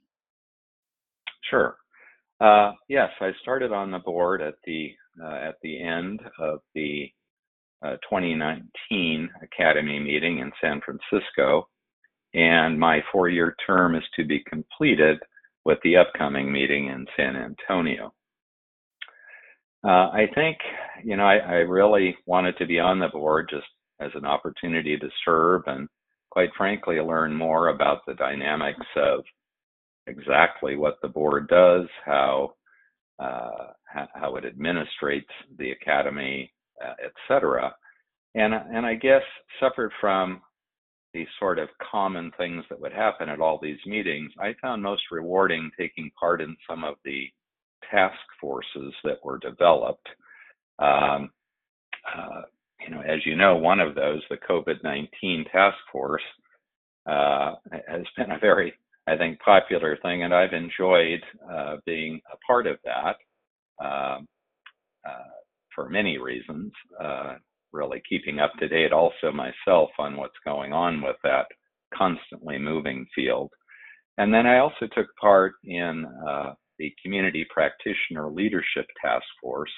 Sure. 1.51 1.77
Uh, 2.41 2.73
yes, 2.89 3.11
I 3.21 3.33
started 3.43 3.73
on 3.73 3.91
the 3.91 3.99
board 3.99 4.43
at 4.43 4.55
the 4.65 4.93
uh, 5.23 5.49
at 5.49 5.55
the 5.63 5.83
end 5.83 6.21
of 6.39 6.61
the 6.75 7.11
2019 7.83 9.31
Academy 9.43 9.99
meeting 9.99 10.39
in 10.39 10.51
San 10.61 10.81
Francisco, 10.81 11.69
and 12.35 12.79
my 12.79 13.01
four 13.13 13.29
year 13.29 13.55
term 13.67 13.95
is 13.95 14.03
to 14.17 14.25
be 14.25 14.43
completed 14.49 15.19
with 15.65 15.79
the 15.83 15.97
upcoming 15.97 16.53
meeting 16.53 16.87
in 16.87 17.07
San 17.17 17.37
Antonio. 17.37 18.13
Uh, 19.85 20.11
I 20.11 20.27
think, 20.35 20.57
you 21.05 21.17
know, 21.17 21.25
I, 21.25 21.37
I, 21.37 21.55
really 21.55 22.17
wanted 22.27 22.57
to 22.59 22.67
be 22.67 22.81
on 22.81 22.99
the 22.99 23.09
board 23.09 23.49
just 23.51 23.67
as 24.01 24.11
an 24.15 24.25
opportunity 24.25 24.97
to 24.97 25.09
serve 25.25 25.63
and, 25.67 25.89
quite 26.31 26.51
frankly, 26.57 26.99
learn 27.01 27.35
more 27.35 27.69
about 27.69 27.99
the 28.07 28.15
dynamics 28.15 28.87
of 28.97 29.23
exactly 30.07 30.77
what 30.77 30.97
the 31.03 31.09
board 31.09 31.49
does, 31.49 31.87
how 32.05 32.55
uh, 33.19 33.73
how 34.15 34.37
it 34.37 34.45
administrates 34.45 35.25
the 35.59 35.71
academy, 35.71 36.53
et 36.83 37.13
cetera. 37.29 37.75
And, 38.35 38.55
and 38.55 38.85
I 38.85 38.95
guess 38.95 39.23
suffered 39.61 39.93
from 40.01 40.43
these 41.15 41.27
sort 41.39 41.59
of 41.59 41.69
common 41.91 42.31
things 42.37 42.65
that 42.69 42.81
would 42.81 42.93
happen 42.93 43.29
at 43.31 43.41
all 43.41 43.59
these 43.61 43.79
meetings, 43.87 44.31
I 44.39 44.55
found 44.61 44.83
most 44.83 45.05
rewarding 45.11 45.71
taking 45.79 46.11
part 46.19 46.43
in 46.43 46.57
some 46.69 46.85
of 46.85 46.97
the 47.05 47.29
task 47.91 48.19
forces 48.41 48.93
that 49.05 49.25
were 49.25 49.39
developed. 49.39 50.07
Um, 50.79 51.31
uh, 52.15 52.43
you 52.81 52.95
know, 52.95 53.01
as 53.01 53.25
you 53.25 53.35
know, 53.35 53.57
one 53.57 53.81
of 53.81 53.95
those, 53.95 54.21
the 54.29 54.37
COVID-19 54.37 55.51
task 55.51 55.79
force, 55.91 56.23
uh, 57.07 57.55
has 57.89 58.03
been 58.17 58.33
a 58.33 58.39
very, 58.39 58.75
I 59.07 59.17
think, 59.17 59.41
popular 59.41 59.97
thing, 60.03 60.25
and 60.25 60.35
I've 60.35 60.53
enjoyed 60.53 61.23
uh, 61.51 61.77
being 61.87 62.21
a 62.33 62.37
part 62.47 62.67
of 62.67 62.79
that 62.85 63.17
um, 63.83 64.27
uh, 65.09 65.37
for 65.77 65.89
many 65.89 66.19
reasons. 66.19 66.73
Uh, 67.01 67.35
really 67.77 68.03
keeping 68.09 68.41
up 68.41 68.53
to 68.59 68.69
date 68.69 68.93
also 68.93 69.31
myself 69.31 69.91
on 69.99 70.17
what's 70.17 70.39
going 70.45 70.73
on 70.73 71.03
with 71.03 71.17
that 71.23 71.47
constantly 71.95 72.59
moving 72.59 73.07
field. 73.15 73.51
And 74.19 74.33
then 74.33 74.47
I 74.47 74.59
also 74.59 74.87
took 74.95 75.07
part 75.21 75.55
in 75.65 76.07
uh, 76.27 76.55
the 76.79 76.93
Community 77.03 77.47
Practitioner 77.51 78.31
Leadership 78.31 78.87
Task 79.03 79.25
Force 79.43 79.71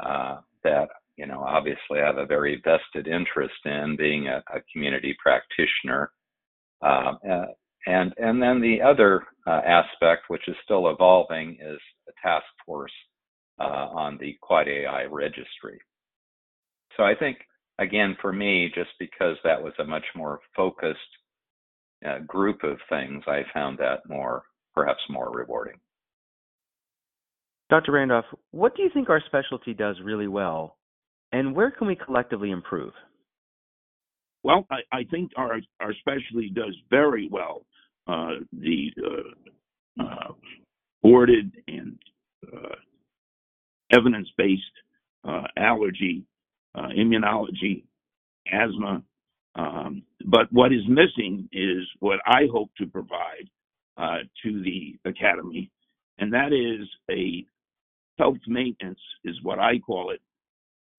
uh, 0.00 0.36
that, 0.62 0.88
you 1.16 1.26
know, 1.26 1.42
obviously 1.42 2.00
I 2.00 2.06
have 2.06 2.18
a 2.18 2.26
very 2.26 2.62
vested 2.64 3.08
interest 3.08 3.54
in 3.64 3.96
being 3.98 4.28
a, 4.28 4.42
a 4.54 4.60
community 4.72 5.16
practitioner. 5.20 6.12
Uh, 6.80 7.14
and, 7.86 8.14
and 8.18 8.40
then 8.40 8.60
the 8.60 8.80
other 8.80 9.24
uh, 9.46 9.60
aspect, 9.66 10.24
which 10.28 10.46
is 10.46 10.54
still 10.62 10.90
evolving, 10.90 11.58
is 11.60 11.80
a 12.08 12.12
task 12.22 12.46
force 12.64 12.92
on 13.64 14.18
the 14.20 14.36
Quad 14.40 14.68
AI 14.68 15.04
registry. 15.04 15.80
So 16.96 17.02
I 17.04 17.14
think, 17.14 17.38
again, 17.78 18.16
for 18.20 18.32
me, 18.32 18.70
just 18.74 18.90
because 18.98 19.36
that 19.44 19.62
was 19.62 19.72
a 19.78 19.84
much 19.84 20.04
more 20.16 20.40
focused 20.56 20.98
uh, 22.06 22.18
group 22.26 22.62
of 22.62 22.78
things, 22.88 23.22
I 23.26 23.42
found 23.52 23.78
that 23.78 24.08
more, 24.08 24.42
perhaps 24.74 25.00
more 25.08 25.30
rewarding. 25.32 25.78
Dr. 27.70 27.92
Randolph, 27.92 28.24
what 28.50 28.74
do 28.74 28.82
you 28.82 28.90
think 28.92 29.10
our 29.10 29.22
specialty 29.26 29.74
does 29.74 29.96
really 30.02 30.28
well, 30.28 30.76
and 31.32 31.54
where 31.54 31.70
can 31.70 31.86
we 31.86 31.96
collectively 31.96 32.50
improve? 32.50 32.92
Well, 34.42 34.66
I, 34.70 34.76
I 34.92 35.04
think 35.10 35.32
our 35.36 35.60
our 35.80 35.92
specialty 36.00 36.50
does 36.54 36.74
very 36.88 37.28
well. 37.30 37.66
Uh, 38.06 38.36
the 38.52 38.90
uh, 39.04 40.02
uh 40.02 40.32
boarded 41.02 41.52
and 41.66 41.98
uh, 43.92 43.96
evidence-based 43.96 44.62
uh, 45.24 45.42
allergy 45.56 46.24
uh, 46.74 46.88
immunology, 46.88 47.82
asthma. 48.52 49.02
Um, 49.54 50.02
but 50.26 50.52
what 50.52 50.72
is 50.72 50.82
missing 50.88 51.48
is 51.52 51.84
what 52.00 52.20
I 52.26 52.46
hope 52.52 52.70
to 52.78 52.86
provide 52.86 53.48
uh, 53.96 54.18
to 54.44 54.62
the 54.62 54.96
academy, 55.04 55.70
and 56.18 56.32
that 56.32 56.52
is 56.52 56.88
a 57.10 57.44
health 58.18 58.38
maintenance, 58.46 59.00
is 59.24 59.36
what 59.42 59.58
I 59.58 59.78
call 59.78 60.10
it, 60.10 60.20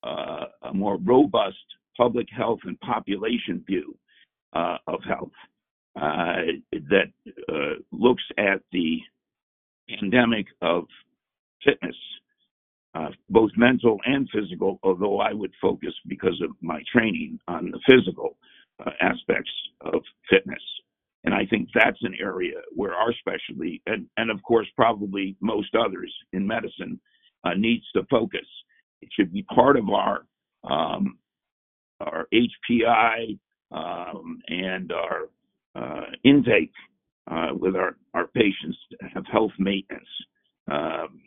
uh, 0.04 0.46
a 0.64 0.74
more 0.74 0.98
robust 0.98 1.58
public 1.96 2.28
health 2.36 2.60
and 2.64 2.80
population 2.80 3.64
view 3.66 3.96
uh, 4.54 4.78
of 4.88 5.02
health 5.04 5.32
uh, 5.96 6.42
that 6.72 7.12
looks 7.92 8.24
at 8.38 8.62
the 8.72 9.00
pandemic 9.90 10.48
of 10.62 10.86
fitness 11.64 11.96
uh, 12.96 13.10
both 13.30 13.52
mental 13.56 14.00
and 14.06 14.28
physical, 14.34 14.80
although 14.84 15.20
I 15.20 15.34
would 15.34 15.54
focus 15.62 15.94
because 16.08 16.42
of 16.44 16.52
my 16.62 16.82
training 16.92 17.40
on 17.48 17.72
the 17.72 17.80
physical 17.88 18.38
uh, 18.86 18.92
aspects 19.02 19.52
of 19.82 20.02
fitness. 20.30 20.62
And 21.24 21.34
I 21.34 21.46
think 21.46 21.70
that's 21.74 22.02
an 22.02 22.16
area 22.20 22.56
where 22.74 22.94
our 22.94 23.14
specialty, 23.14 23.82
and, 23.86 24.08
and 24.18 24.32
of 24.32 24.42
course, 24.44 24.68
probably 24.76 25.36
most 25.42 25.76
others 25.76 26.14
in 26.34 26.48
medicine, 26.48 27.00
uh, 27.44 27.54
needs 27.56 27.84
to 27.94 28.04
focus. 28.10 28.48
It 29.02 29.10
should 29.14 29.32
be 29.32 29.44
part 29.44 29.78
of 29.78 29.90
our 29.90 30.26
um, 30.70 31.18
our 32.02 32.28
HPI 32.34 33.38
um, 33.72 34.42
and 34.48 34.92
our 34.92 35.30
uh, 35.76 36.06
intake 36.24 36.72
uh, 37.30 37.50
with 37.54 37.76
our, 37.76 37.96
our 38.14 38.28
patients 38.28 38.78
to 38.92 39.08
have 39.14 39.26
health 39.32 39.52
maintenance, 39.60 40.08
um, 40.72 41.22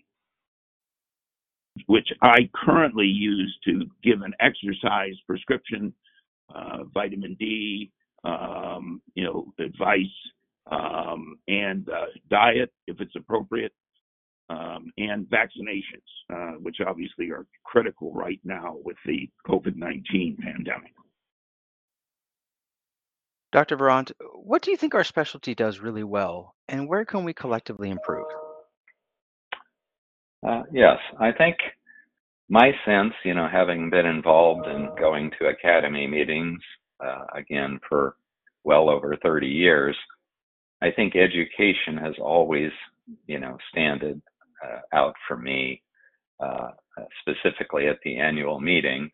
which 1.87 2.09
I 2.23 2.51
currently 2.55 3.07
use 3.07 3.57
to 3.65 3.87
give 4.03 4.23
an 4.23 4.35
exercise 4.41 5.15
prescription, 5.27 5.93
uh, 6.55 6.85
vitamin 6.93 7.37
D, 7.39 7.91
um, 8.25 9.01
you 9.15 9.25
know, 9.25 9.53
advice, 9.59 10.05
um, 10.71 11.39
and 11.49 11.89
uh, 11.89 12.07
diet 12.31 12.73
if 12.87 13.01
it's 13.01 13.17
appropriate, 13.17 13.73
um, 14.49 14.93
and 14.99 15.27
vaccinations, 15.27 16.03
uh, 16.33 16.53
which 16.61 16.77
obviously 16.87 17.31
are 17.31 17.47
critical 17.65 18.13
right 18.13 18.41
now 18.45 18.77
with 18.85 18.97
the 19.07 19.29
COVID 19.47 19.77
19 19.77 20.39
pandemic. 20.43 20.93
Dr. 23.51 23.77
Virant, 23.77 24.13
what 24.35 24.63
do 24.63 24.71
you 24.71 24.79
think 24.79 24.95
our 24.95 25.05
specialty 25.05 25.55
does 25.55 25.81
really 25.81 26.05
well, 26.05 26.55
and 26.69 26.89
where 26.89 27.05
can 27.05 27.25
we 27.25 27.35
collectively 27.35 27.91
improve? 27.91 28.25
Uh, 30.47 30.63
yes, 30.73 30.99
I 31.21 31.31
think 31.33 31.57
my 32.49 32.73
sense, 32.85 33.15
you 33.25 33.35
know, 33.35 33.49
having 33.51 33.91
been 33.91 34.07
involved 34.07 34.67
in 34.67 34.91
going 34.99 35.31
to 35.39 35.49
academy 35.49 36.07
meetings, 36.07 36.61
uh, 37.05 37.25
again, 37.35 37.79
for 37.89 38.17
well 38.65 38.91
over 38.91 39.17
30 39.23 39.47
years, 39.47 39.97
I 40.83 40.91
think 40.91 41.15
education 41.15 41.97
has 41.97 42.15
always, 42.21 42.71
you 43.27 43.39
know, 43.39 43.57
standed 43.71 44.21
uh, 44.65 44.81
out 44.97 45.15
for 45.29 45.37
me, 45.37 45.83
uh, 46.41 46.71
specifically 47.21 47.89
at 47.89 47.99
the 48.05 48.19
annual 48.19 48.61
meeting. 48.61 49.11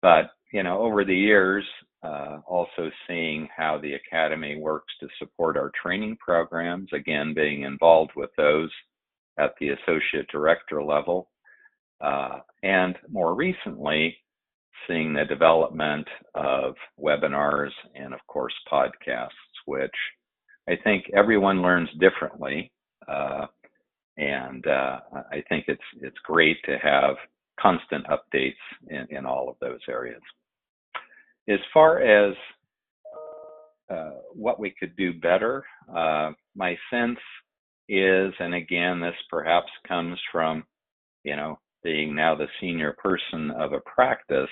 But, 0.00 0.30
you 0.52 0.62
know, 0.62 0.80
over 0.80 1.04
the 1.04 1.16
years, 1.16 1.64
uh, 2.02 2.38
also 2.46 2.90
seeing 3.06 3.48
how 3.54 3.78
the 3.78 3.94
Academy 3.94 4.58
works 4.58 4.92
to 5.00 5.08
support 5.18 5.56
our 5.56 5.70
training 5.80 6.16
programs, 6.18 6.88
again, 6.92 7.34
being 7.34 7.62
involved 7.62 8.12
with 8.16 8.30
those 8.36 8.70
at 9.38 9.54
the 9.60 9.70
associate 9.70 10.26
director 10.30 10.82
level. 10.82 11.30
Uh, 12.00 12.40
and 12.62 12.96
more 13.08 13.34
recently, 13.34 14.16
seeing 14.86 15.12
the 15.12 15.24
development 15.24 16.06
of 16.34 16.74
webinars 17.00 17.70
and, 17.94 18.12
of 18.12 18.20
course, 18.26 18.54
podcasts, 18.70 19.30
which 19.64 19.90
I 20.68 20.76
think 20.84 21.04
everyone 21.14 21.62
learns 21.62 21.88
differently. 21.98 22.70
Uh, 23.08 23.46
and 24.18 24.66
uh, 24.66 25.00
I 25.30 25.42
think 25.48 25.66
it's 25.68 25.80
it's 26.00 26.16
great 26.24 26.56
to 26.64 26.78
have 26.78 27.16
constant 27.60 28.06
updates 28.06 28.54
in, 28.88 29.06
in 29.10 29.26
all 29.26 29.48
of 29.48 29.56
those 29.60 29.80
areas. 29.88 30.22
As 31.48 31.58
far 31.72 32.00
as 32.00 32.34
uh, 33.90 34.10
what 34.32 34.58
we 34.58 34.70
could 34.70 34.96
do 34.96 35.12
better, 35.12 35.64
uh, 35.94 36.32
my 36.54 36.76
sense 36.90 37.18
is, 37.88 38.32
and 38.38 38.54
again, 38.54 39.00
this 39.00 39.14
perhaps 39.30 39.70
comes 39.86 40.18
from, 40.32 40.64
you 41.24 41.36
know, 41.36 41.58
being 41.82 42.14
now 42.14 42.34
the 42.34 42.48
senior 42.60 42.96
person 43.02 43.50
of 43.52 43.72
a 43.72 43.80
practice, 43.80 44.50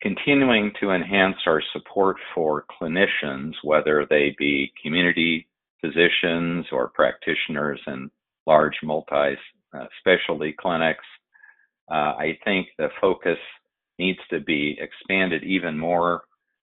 continuing 0.00 0.72
to 0.80 0.90
enhance 0.90 1.36
our 1.46 1.62
support 1.72 2.16
for 2.34 2.64
clinicians, 2.80 3.52
whether 3.62 4.06
they 4.08 4.34
be 4.38 4.72
community 4.82 5.46
physicians 5.80 6.66
or 6.72 6.88
practitioners 6.88 7.80
in 7.86 8.10
large 8.46 8.76
multi 8.82 9.36
specialty 10.00 10.54
clinics. 10.58 11.04
Uh, 11.90 12.14
I 12.18 12.38
think 12.44 12.68
the 12.78 12.88
focus 13.00 13.38
needs 13.98 14.18
to 14.30 14.40
be 14.40 14.78
expanded 14.80 15.44
even 15.44 15.78
more 15.78 16.22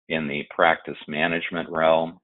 in 0.09 0.27
the 0.27 0.43
practice 0.49 0.97
management 1.07 1.69
realm. 1.69 2.19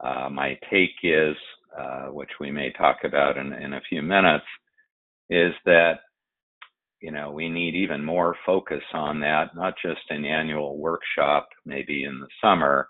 Uh, 0.00 0.28
my 0.30 0.58
take 0.70 0.90
is, 1.02 1.36
uh, 1.78 2.06
which 2.06 2.30
we 2.40 2.50
may 2.50 2.72
talk 2.72 2.98
about 3.04 3.36
in, 3.38 3.52
in 3.52 3.74
a 3.74 3.80
few 3.88 4.02
minutes, 4.02 4.44
is 5.30 5.52
that 5.64 5.94
you 7.00 7.10
know 7.12 7.30
we 7.32 7.48
need 7.48 7.74
even 7.74 8.04
more 8.04 8.36
focus 8.46 8.82
on 8.94 9.20
that, 9.20 9.54
not 9.56 9.74
just 9.84 10.00
an 10.10 10.24
annual 10.24 10.78
workshop, 10.78 11.48
maybe 11.66 12.04
in 12.04 12.20
the 12.20 12.28
summer, 12.42 12.88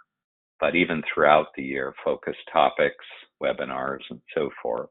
but 0.61 0.75
even 0.77 1.03
throughout 1.13 1.49
the 1.57 1.63
year, 1.63 1.95
focus 2.05 2.37
topics, 2.53 3.05
webinars, 3.43 4.03
and 4.11 4.21
so 4.35 4.51
forth. 4.63 4.91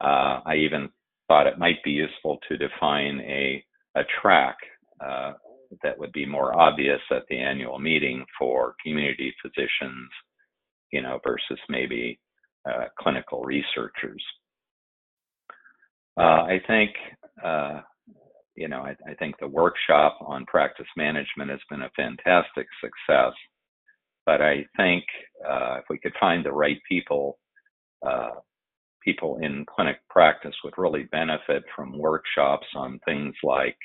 Uh, 0.00 0.40
I 0.46 0.56
even 0.56 0.90
thought 1.28 1.46
it 1.46 1.58
might 1.58 1.82
be 1.84 1.92
useful 1.92 2.38
to 2.48 2.56
define 2.58 3.20
a 3.20 3.64
a 3.96 4.02
track 4.22 4.56
uh, 5.04 5.32
that 5.82 5.98
would 5.98 6.12
be 6.12 6.26
more 6.26 6.58
obvious 6.58 7.00
at 7.10 7.24
the 7.28 7.38
annual 7.38 7.78
meeting 7.78 8.24
for 8.38 8.74
community 8.84 9.34
physicians, 9.42 10.10
you 10.92 11.02
know, 11.02 11.20
versus 11.24 11.58
maybe 11.68 12.18
uh, 12.68 12.86
clinical 12.98 13.42
researchers. 13.42 14.22
Uh, 16.16 16.44
I 16.44 16.60
think, 16.66 16.90
uh, 17.42 17.80
you 18.54 18.68
know, 18.68 18.82
I, 18.82 18.94
I, 19.08 19.14
think 19.14 19.36
the 19.40 19.48
workshop 19.48 20.18
on 20.20 20.44
practice 20.44 20.86
management 20.96 21.50
has 21.50 21.60
been 21.70 21.82
a 21.82 21.90
fantastic 21.96 22.66
success. 22.80 23.32
But 24.26 24.40
I 24.40 24.66
think 24.76 25.04
uh, 25.48 25.78
if 25.78 25.84
we 25.90 25.98
could 25.98 26.12
find 26.20 26.44
the 26.44 26.52
right 26.52 26.78
people, 26.88 27.38
uh, 28.06 28.30
people 29.02 29.38
in 29.42 29.64
clinic 29.74 29.98
practice 30.08 30.54
would 30.62 30.78
really 30.78 31.04
benefit 31.04 31.64
from 31.74 31.98
workshops 31.98 32.66
on 32.76 33.00
things 33.04 33.34
like 33.42 33.76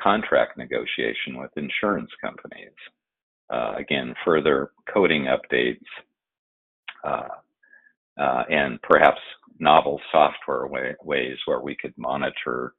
contract 0.00 0.56
negotiation 0.56 1.38
with 1.38 1.50
insurance 1.56 2.10
companies. 2.22 2.74
Uh, 3.50 3.74
again, 3.76 4.14
further 4.24 4.70
coding 4.92 5.26
updates, 5.26 5.78
uh, 7.04 7.28
uh, 8.18 8.44
and 8.50 8.80
perhaps 8.82 9.20
novel 9.58 10.00
software 10.12 10.66
way, 10.66 10.94
ways 11.02 11.36
where 11.46 11.60
we 11.60 11.76
could 11.76 11.94
monitor 11.96 12.74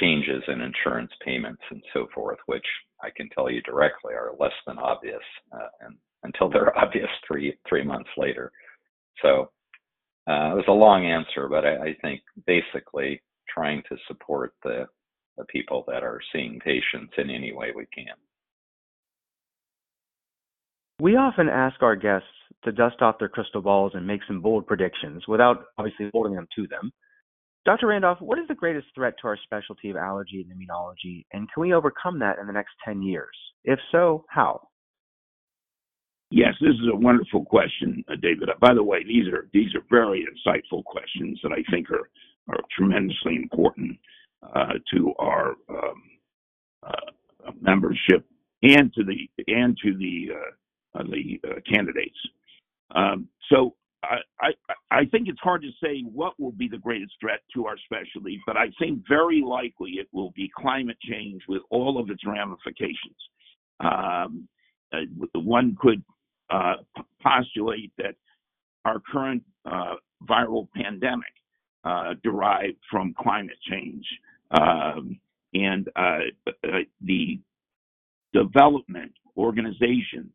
changes 0.00 0.42
in 0.48 0.60
insurance 0.60 1.10
payments 1.24 1.62
and 1.70 1.82
so 1.92 2.06
forth, 2.14 2.38
which 2.46 2.64
I 3.02 3.10
can 3.16 3.28
tell 3.30 3.50
you 3.50 3.62
directly 3.62 4.14
are 4.14 4.32
less 4.38 4.52
than 4.66 4.78
obvious 4.78 5.22
uh, 5.52 5.68
and 5.80 5.96
until 6.22 6.48
they're 6.48 6.76
obvious 6.84 7.08
three 7.26 7.56
three 7.68 7.84
months 7.84 8.10
later. 8.16 8.52
So 9.22 9.50
uh, 10.28 10.52
it 10.52 10.56
was 10.56 10.64
a 10.68 10.72
long 10.72 11.06
answer, 11.06 11.48
but 11.48 11.64
I, 11.64 11.88
I 11.88 11.96
think 12.02 12.20
basically 12.46 13.22
trying 13.48 13.82
to 13.88 13.96
support 14.06 14.54
the 14.62 14.86
the 15.36 15.44
people 15.46 15.84
that 15.88 16.02
are 16.02 16.20
seeing 16.32 16.60
patients 16.60 17.12
in 17.16 17.30
any 17.30 17.52
way 17.52 17.72
we 17.74 17.86
can. 17.86 18.14
We 21.00 21.16
often 21.16 21.48
ask 21.48 21.82
our 21.82 21.96
guests 21.96 22.28
to 22.64 22.72
dust 22.72 23.00
off 23.00 23.18
their 23.18 23.28
crystal 23.28 23.62
balls 23.62 23.92
and 23.94 24.06
make 24.06 24.20
some 24.26 24.42
bold 24.42 24.66
predictions 24.66 25.24
without 25.26 25.64
obviously 25.78 26.10
holding 26.12 26.34
them 26.34 26.46
to 26.56 26.66
them. 26.66 26.92
Dr. 27.64 27.86
Randolph, 27.86 28.20
what 28.20 28.38
is 28.38 28.46
the 28.48 28.54
greatest 28.54 28.86
threat 28.94 29.14
to 29.20 29.28
our 29.28 29.38
specialty 29.42 29.88
of 29.90 29.96
allergy 29.96 30.46
and 30.46 30.50
immunology, 30.50 31.24
and 31.32 31.50
can 31.52 31.60
we 31.62 31.72
overcome 31.72 32.18
that 32.18 32.38
in 32.38 32.46
the 32.46 32.52
next 32.52 32.72
10 32.84 33.02
years? 33.02 33.34
If 33.64 33.78
so, 33.92 34.24
how? 34.28 34.68
Yes, 36.30 36.54
this 36.60 36.74
is 36.74 36.88
a 36.92 36.96
wonderful 36.96 37.44
question, 37.44 38.04
uh, 38.08 38.16
David. 38.20 38.50
Uh, 38.50 38.54
by 38.60 38.74
the 38.74 38.82
way, 38.82 39.02
these 39.02 39.26
are 39.32 39.48
these 39.52 39.74
are 39.74 39.82
very 39.90 40.24
insightful 40.24 40.84
questions 40.84 41.40
that 41.42 41.52
I 41.52 41.64
think 41.70 41.90
are 41.90 42.08
are 42.48 42.60
tremendously 42.76 43.36
important 43.36 43.98
uh, 44.42 44.74
to 44.94 45.12
our 45.18 45.56
um, 45.68 46.02
uh, 46.86 47.50
membership 47.60 48.24
and 48.62 48.92
to 48.94 49.02
the 49.02 49.28
and 49.48 49.76
to 49.82 49.96
the 49.96 50.28
uh, 50.34 50.50
the 50.94 51.38
candidates. 51.70 52.18
Um, 52.94 53.28
so 53.50 53.74
I, 54.02 54.16
I, 54.40 54.48
I 54.90 55.04
think 55.06 55.28
it's 55.28 55.40
hard 55.40 55.62
to 55.62 55.70
say 55.82 56.02
what 56.02 56.38
will 56.40 56.52
be 56.52 56.68
the 56.68 56.78
greatest 56.78 57.12
threat 57.20 57.40
to 57.54 57.66
our 57.66 57.76
specialty, 57.84 58.40
but 58.46 58.56
I 58.56 58.70
think 58.78 59.02
very 59.08 59.42
likely 59.42 59.92
it 59.92 60.08
will 60.12 60.32
be 60.34 60.50
climate 60.56 60.98
change 61.02 61.42
with 61.48 61.62
all 61.70 61.98
of 62.00 62.10
its 62.10 62.22
ramifications. 62.26 63.16
Um, 63.80 64.48
uh, 64.92 64.98
one 65.34 65.76
could 65.80 66.02
uh, 66.50 66.76
postulate 67.22 67.92
that 67.98 68.16
our 68.84 69.00
current 69.12 69.42
uh, 69.70 69.94
viral 70.28 70.68
pandemic 70.74 71.32
derived 72.22 72.76
from 72.90 73.14
climate 73.18 73.56
change 73.70 74.04
um, 74.50 75.18
and 75.54 75.88
uh, 75.96 76.18
uh, 76.64 76.78
the 77.02 77.40
development 78.32 79.12
organization, 79.36 80.30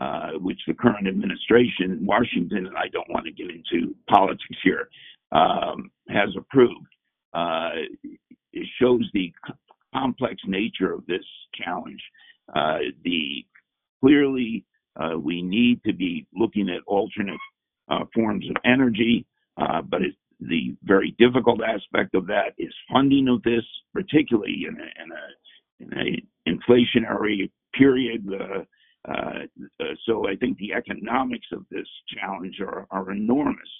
uh, 0.00 0.30
which 0.38 0.60
the 0.66 0.74
current 0.74 1.06
administration 1.06 1.92
in 1.92 2.06
Washington, 2.06 2.66
and 2.66 2.76
I 2.76 2.88
don't 2.88 3.08
want 3.10 3.26
to 3.26 3.32
get 3.32 3.50
into 3.50 3.94
politics 4.08 4.58
here, 4.64 4.88
um, 5.32 5.90
has 6.08 6.30
approved, 6.36 6.86
shows 8.78 9.08
the 9.12 9.32
complex 9.94 10.36
nature 10.46 10.92
of 10.92 11.04
this 11.06 11.24
challenge. 11.54 12.00
Uh, 12.54 12.78
the 13.04 13.44
clearly 14.00 14.64
uh, 15.00 15.18
we 15.18 15.42
need 15.42 15.82
to 15.84 15.92
be 15.92 16.26
looking 16.34 16.68
at 16.68 16.82
alternate 16.86 17.38
uh, 17.90 18.04
forms 18.14 18.48
of 18.48 18.56
energy, 18.64 19.26
uh, 19.56 19.82
but 19.82 20.02
it, 20.02 20.14
the 20.40 20.74
very 20.84 21.14
difficult 21.18 21.60
aspect 21.62 22.14
of 22.14 22.26
that 22.26 22.54
is 22.58 22.72
funding 22.90 23.28
of 23.28 23.42
this, 23.42 23.64
particularly 23.92 24.64
in 24.66 24.76
a, 24.76 25.82
in 25.82 25.92
a, 25.92 26.00
in 26.00 26.16
a 26.48 26.50
inflationary 26.50 27.50
period. 27.74 28.26
Uh, 29.08 29.46
uh, 29.80 29.84
so 30.06 30.28
I 30.28 30.36
think 30.36 30.58
the 30.58 30.72
economics 30.72 31.46
of 31.52 31.64
this 31.70 31.88
challenge 32.14 32.60
are, 32.60 32.86
are 32.90 33.10
enormous, 33.10 33.70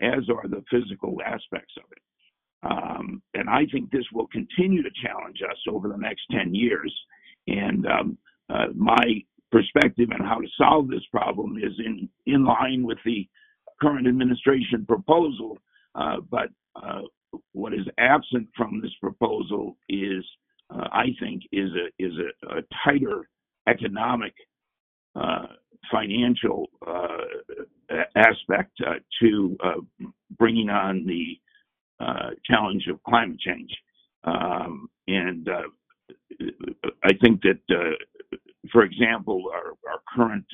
as 0.00 0.28
are 0.28 0.48
the 0.48 0.62
physical 0.70 1.16
aspects 1.24 1.74
of 1.78 1.84
it. 1.92 2.02
Um, 2.62 3.22
and 3.34 3.48
I 3.48 3.66
think 3.72 3.90
this 3.90 4.04
will 4.12 4.26
continue 4.28 4.82
to 4.82 4.90
challenge 5.02 5.38
us 5.48 5.58
over 5.68 5.88
the 5.88 5.96
next 5.96 6.22
10 6.30 6.54
years. 6.54 6.92
And 7.46 7.86
um, 7.86 8.18
uh, 8.50 8.66
my 8.74 9.22
perspective 9.52 10.08
on 10.12 10.26
how 10.26 10.40
to 10.40 10.48
solve 10.58 10.88
this 10.88 11.04
problem 11.10 11.56
is 11.56 11.72
in, 11.78 12.08
in 12.26 12.44
line 12.44 12.82
with 12.82 12.98
the 13.04 13.26
current 13.80 14.06
administration 14.06 14.84
proposal. 14.86 15.58
Uh, 15.94 16.16
but 16.30 16.48
uh, 16.82 17.02
what 17.52 17.72
is 17.72 17.86
absent 17.98 18.48
from 18.56 18.80
this 18.82 18.92
proposal 19.00 19.76
is, 19.88 20.24
uh, 20.70 20.88
I 20.92 21.06
think, 21.20 21.42
is 21.52 21.70
a 21.72 22.04
is 22.04 22.12
a, 22.18 22.58
a 22.58 22.62
tighter 22.84 23.28
economic, 23.68 24.34
financial 25.90 26.68
uh, 26.86 28.02
aspect 28.16 28.72
to 29.20 29.56
bringing 30.38 30.68
on 30.68 31.06
the 31.06 31.38
challenge 32.44 32.86
of 32.90 33.02
climate 33.04 33.38
change. 33.38 33.70
Um, 34.24 34.88
and 35.06 35.48
I 37.04 37.12
think 37.22 37.42
that 37.42 37.60
for 38.72 38.82
example, 38.82 39.44
our, 39.52 39.72
our 39.90 40.00
current 40.14 40.46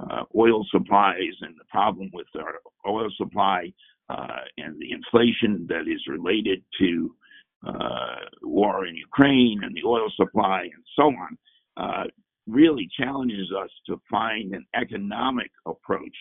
uh, 0.00 0.24
oil 0.36 0.64
supplies 0.70 1.34
and 1.42 1.54
the 1.58 1.64
problem 1.68 2.10
with 2.12 2.26
our 2.38 2.60
oil 2.86 3.08
supply 3.16 3.72
uh, 4.08 4.40
and 4.56 4.80
the 4.80 4.92
inflation 4.92 5.66
that 5.68 5.82
is 5.82 6.00
related 6.08 6.62
to 6.78 7.14
uh, 7.66 8.16
war 8.42 8.86
in 8.86 8.96
Ukraine 8.96 9.60
and 9.62 9.74
the 9.74 9.86
oil 9.86 10.10
supply 10.16 10.62
and 10.62 10.84
so 10.96 11.04
on 11.04 11.38
uh, 11.76 12.04
really 12.50 12.88
challenges 12.98 13.50
us 13.52 13.70
to 13.86 14.00
find 14.10 14.54
an 14.54 14.66
economic 14.74 15.50
approach 15.66 16.16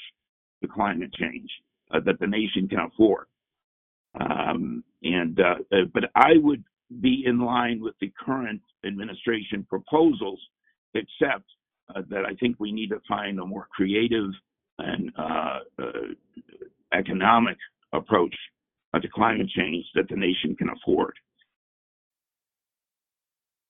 to 0.61 0.67
climate 0.67 1.13
change 1.13 1.49
uh, 1.91 1.99
that 2.05 2.19
the 2.19 2.27
nation 2.27 2.67
can 2.67 2.79
afford. 2.79 3.25
Um, 4.19 4.83
and 5.03 5.39
uh, 5.39 5.55
but 5.93 6.05
I 6.15 6.33
would 6.35 6.63
be 7.01 7.23
in 7.25 7.39
line 7.39 7.81
with 7.81 7.93
the 8.01 8.11
current 8.19 8.61
administration 8.85 9.65
proposals 9.69 10.39
except 10.95 11.45
uh, 11.95 12.01
that 12.09 12.25
I 12.25 12.33
think 12.35 12.55
we 12.59 12.71
need 12.71 12.89
to 12.89 13.01
find 13.07 13.39
a 13.39 13.45
more 13.45 13.67
creative 13.71 14.31
and 14.79 15.11
uh, 15.17 15.59
uh, 15.79 15.83
economic 16.93 17.57
approach 17.93 18.35
to 18.99 19.07
climate 19.09 19.47
change 19.55 19.85
that 19.93 20.09
the 20.09 20.15
nation 20.15 20.55
can 20.55 20.69
afford. 20.69 21.13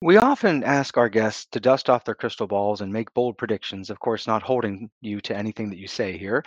We 0.01 0.15
often 0.17 0.63
ask 0.63 0.97
our 0.97 1.09
guests 1.09 1.45
to 1.47 1.59
dust 1.59 1.89
off 1.89 2.05
their 2.05 2.15
crystal 2.15 2.47
balls 2.47 2.79
and 2.79 2.91
make 2.91 3.13
bold 3.13 3.37
predictions, 3.37 3.89
of 3.89 3.99
course, 3.99 4.27
not 4.27 4.41
holding 4.41 4.89
you 5.01 5.19
to 5.21 5.35
anything 5.35 5.69
that 5.69 5.77
you 5.77 5.87
say 5.87 6.17
here. 6.17 6.41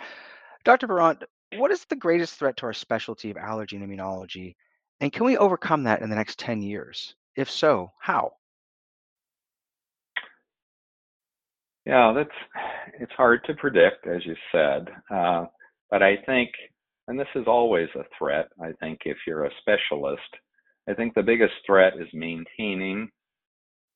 Dr. 0.63 0.87
Virant, 0.87 1.21
what 1.57 1.69
is 1.69 1.85
the 1.85 1.95
greatest 1.95 2.39
threat 2.39 2.57
to 2.57 2.65
our 2.65 2.73
specialty 2.73 3.29
of 3.29 3.37
allergy 3.37 3.75
and 3.75 3.87
immunology? 3.87 4.55
And 5.01 5.13
can 5.13 5.25
we 5.25 5.37
overcome 5.37 5.83
that 5.83 6.01
in 6.01 6.09
the 6.09 6.15
next 6.15 6.39
10 6.39 6.63
years? 6.63 7.15
If 7.35 7.49
so, 7.49 7.91
how? 7.99 8.31
Yeah, 11.85 12.13
that's 12.15 12.65
it's 12.99 13.11
hard 13.11 13.43
to 13.45 13.53
predict, 13.53 14.07
as 14.07 14.25
you 14.25 14.35
said. 14.51 14.87
Uh, 15.13 15.45
but 15.91 16.01
I 16.01 16.17
think, 16.25 16.49
and 17.07 17.19
this 17.19 17.27
is 17.35 17.45
always 17.45 17.89
a 17.95 18.05
threat. 18.17 18.47
I 18.59 18.71
think 18.79 19.01
if 19.05 19.17
you're 19.27 19.45
a 19.45 19.51
specialist, 19.59 20.21
I 20.89 20.93
think 20.93 21.13
the 21.13 21.21
biggest 21.21 21.53
threat 21.65 21.93
is 21.99 22.07
maintaining, 22.13 23.09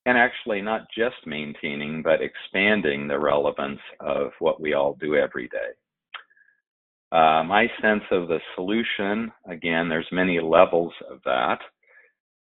and 0.08 0.18
actually 0.18 0.62
not 0.62 0.88
just 0.98 1.18
maintaining, 1.26 2.02
but 2.02 2.22
expanding 2.22 3.08
the 3.08 3.20
relevance 3.20 3.82
of 4.00 4.32
what 4.40 4.62
we 4.62 4.74
all 4.74 4.96
do 5.02 5.16
every 5.18 5.50
day. 5.50 5.76
Uh, 7.12 7.44
my 7.44 7.68
sense 7.82 8.04
of 8.12 8.30
the 8.30 8.40
solution, 8.56 9.30
again, 9.50 9.90
there's 9.90 10.08
many 10.14 10.40
levels 10.40 10.94
of 11.12 11.20
that. 11.26 11.60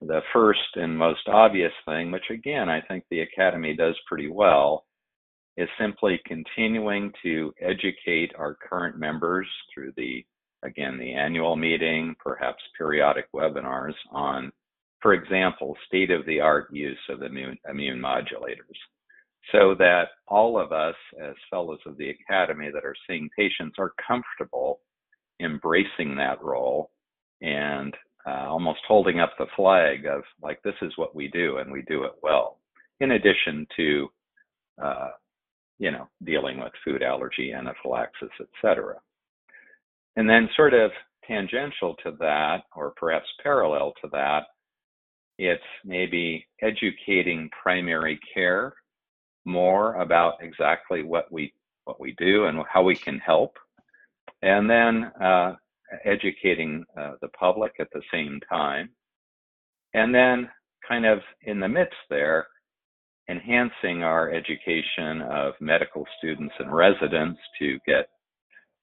The 0.02 0.20
first 0.34 0.60
and 0.74 0.96
most 0.96 1.26
obvious 1.26 1.72
thing, 1.86 2.10
which 2.10 2.28
again 2.30 2.68
I 2.68 2.82
think 2.82 3.04
the 3.10 3.20
Academy 3.20 3.74
does 3.74 3.96
pretty 4.06 4.28
well, 4.28 4.84
is 5.56 5.68
simply 5.80 6.20
continuing 6.26 7.12
to 7.22 7.54
educate 7.62 8.32
our 8.36 8.58
current 8.68 8.98
members 8.98 9.46
through 9.72 9.92
the, 9.96 10.22
again, 10.62 10.98
the 10.98 11.14
annual 11.14 11.56
meeting, 11.56 12.14
perhaps 12.22 12.62
periodic 12.76 13.32
webinars 13.34 13.94
on, 14.10 14.52
for 15.04 15.12
example, 15.12 15.76
state 15.86 16.10
of 16.10 16.24
the 16.24 16.40
art 16.40 16.72
use 16.72 16.98
of 17.10 17.20
immune, 17.20 17.58
immune 17.70 18.00
modulators. 18.00 18.78
So 19.52 19.74
that 19.78 20.04
all 20.26 20.58
of 20.58 20.72
us, 20.72 20.94
as 21.22 21.34
fellows 21.50 21.80
of 21.84 21.98
the 21.98 22.08
Academy 22.08 22.70
that 22.72 22.86
are 22.86 22.94
seeing 23.06 23.28
patients, 23.38 23.76
are 23.78 23.92
comfortable 24.08 24.80
embracing 25.42 26.16
that 26.16 26.42
role 26.42 26.90
and 27.42 27.94
uh, 28.26 28.46
almost 28.48 28.80
holding 28.88 29.20
up 29.20 29.34
the 29.38 29.44
flag 29.54 30.06
of 30.06 30.22
like, 30.40 30.62
this 30.62 30.74
is 30.80 30.94
what 30.96 31.14
we 31.14 31.28
do 31.28 31.58
and 31.58 31.70
we 31.70 31.82
do 31.82 32.04
it 32.04 32.12
well, 32.22 32.60
in 33.00 33.10
addition 33.10 33.66
to 33.76 34.08
uh, 34.82 35.10
you 35.78 35.90
know, 35.90 36.08
dealing 36.24 36.60
with 36.60 36.72
food 36.82 37.02
allergy, 37.02 37.52
anaphylaxis, 37.52 38.30
etc. 38.40 38.94
And 40.16 40.26
then 40.26 40.48
sort 40.56 40.72
of 40.72 40.90
tangential 41.28 41.94
to 42.04 42.12
that, 42.20 42.62
or 42.74 42.94
perhaps 42.96 43.26
parallel 43.42 43.92
to 44.00 44.08
that, 44.12 44.44
it's 45.38 45.62
maybe 45.84 46.46
educating 46.62 47.50
primary 47.62 48.18
care 48.32 48.74
more 49.44 49.94
about 49.96 50.34
exactly 50.40 51.02
what 51.02 51.30
we 51.30 51.52
what 51.84 52.00
we 52.00 52.14
do 52.18 52.46
and 52.46 52.62
how 52.72 52.82
we 52.82 52.96
can 52.96 53.18
help, 53.18 53.56
and 54.42 54.70
then 54.70 55.12
uh, 55.20 55.54
educating 56.04 56.82
uh, 56.98 57.12
the 57.20 57.28
public 57.28 57.72
at 57.78 57.88
the 57.92 58.00
same 58.12 58.40
time, 58.48 58.88
and 59.92 60.14
then 60.14 60.48
kind 60.88 61.04
of 61.04 61.20
in 61.42 61.60
the 61.60 61.68
midst 61.68 61.96
there, 62.08 62.46
enhancing 63.28 64.02
our 64.02 64.30
education 64.30 65.22
of 65.22 65.54
medical 65.60 66.06
students 66.18 66.54
and 66.58 66.74
residents 66.74 67.40
to 67.58 67.78
get, 67.86 68.08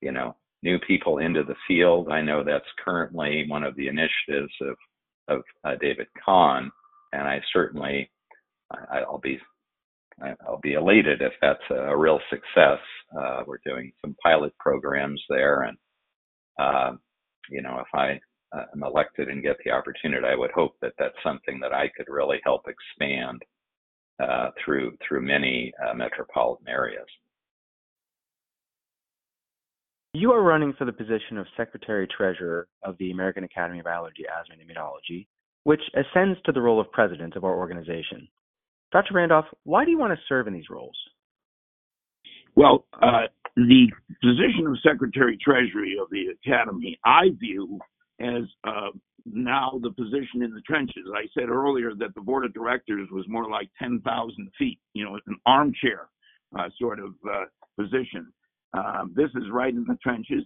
you 0.02 0.12
know, 0.12 0.36
new 0.64 0.78
people 0.80 1.18
into 1.20 1.44
the 1.44 1.56
field. 1.68 2.10
I 2.10 2.22
know 2.22 2.44
that's 2.44 2.66
currently 2.84 3.46
one 3.48 3.64
of 3.64 3.76
the 3.76 3.88
initiatives 3.88 4.54
of 4.62 4.76
of 5.28 5.42
uh, 5.64 5.76
David 5.80 6.08
Khan, 6.24 6.72
and 7.14 7.24
I 7.24 7.42
certainly 7.54 8.10
I'll 8.92 9.20
be 9.20 9.40
I'll 10.48 10.60
be 10.62 10.74
elated 10.74 11.22
if 11.22 11.34
that's 11.42 11.64
a 11.72 11.98
real 11.98 12.20
success. 12.30 12.80
Uh, 13.18 13.44
we're 13.46 13.60
doing 13.66 13.92
some 14.02 14.16
pilot 14.24 14.54
programs 14.60 15.22
there, 15.30 15.64
and 15.64 15.78
uh, 16.60 16.92
you 17.50 17.62
know, 17.62 17.80
if 17.80 17.88
I 17.94 18.20
uh, 18.56 18.66
am 18.74 18.84
elected 18.84 19.30
and 19.30 19.42
get 19.42 19.58
the 19.64 19.72
opportunity, 19.72 20.26
I 20.26 20.36
would 20.36 20.52
hope 20.52 20.74
that 20.82 20.94
that's 21.00 21.16
something 21.24 21.60
that 21.62 21.74
I 21.74 21.90
could 21.96 22.08
really 22.08 22.40
help 22.44 22.64
expand 22.68 23.42
uh, 24.22 24.52
through 24.64 24.98
through 25.08 25.22
many 25.22 25.74
uh, 25.86 25.94
metropolitan 25.94 26.68
areas. 26.68 27.08
You 30.14 30.34
are 30.34 30.44
running 30.44 30.74
for 30.78 30.84
the 30.84 30.92
position 30.92 31.38
of 31.38 31.48
Secretary 31.56 32.06
Treasurer 32.06 32.68
of 32.84 32.98
the 32.98 33.12
American 33.12 33.46
Academy 33.46 33.80
of 33.80 33.88
Allergy, 33.88 34.24
Asthma, 34.28 34.56
and 34.60 34.70
Immunology, 34.70 35.28
which 35.64 35.80
ascends 35.96 36.38
to 36.46 36.52
the 36.52 36.60
role 36.60 36.82
of 36.82 36.92
President 36.92 37.38
of 37.38 37.46
our 37.46 37.56
organization. 37.56 38.28
Dr. 38.92 39.14
Randolph, 39.14 39.46
why 39.64 39.86
do 39.86 39.92
you 39.92 39.98
want 39.98 40.12
to 40.12 40.20
serve 40.28 40.48
in 40.48 40.54
these 40.54 40.70
roles? 40.70 40.98
Well, 42.56 42.86
uh, 43.02 43.28
the 43.56 43.88
position 44.22 44.68
of 44.68 44.78
Secretary 44.84 45.38
Treasury 45.42 45.96
of 46.02 46.10
the 46.12 46.36
Academy, 46.44 47.00
I 47.06 47.30
view 47.40 47.80
as 48.20 48.44
uh, 48.66 48.90
now 49.26 49.80
the 49.82 49.92
position 49.92 50.44
in 50.44 50.54
the 50.54 50.62
trenches. 50.68 51.06
I 51.16 51.28
said 51.34 51.48
earlier 51.48 51.94
that 52.00 52.14
the 52.16 52.22
board 52.22 52.44
of 52.44 52.54
directors 52.54 53.08
was 53.14 53.24
more 53.30 53.50
like 53.50 53.70
10,000 53.80 54.04
feet, 54.58 54.80
you 54.94 55.06
know, 55.06 55.18
an 55.26 55.38
armchair 55.46 56.10
uh, 56.60 56.68
sort 56.78 57.00
of 57.00 57.14
uh, 57.26 57.46
position. 57.80 58.34
Um, 58.74 59.14
this 59.16 59.30
is 59.36 59.44
right 59.52 59.74
in 59.74 59.86
the 59.86 59.98
trenches, 60.02 60.44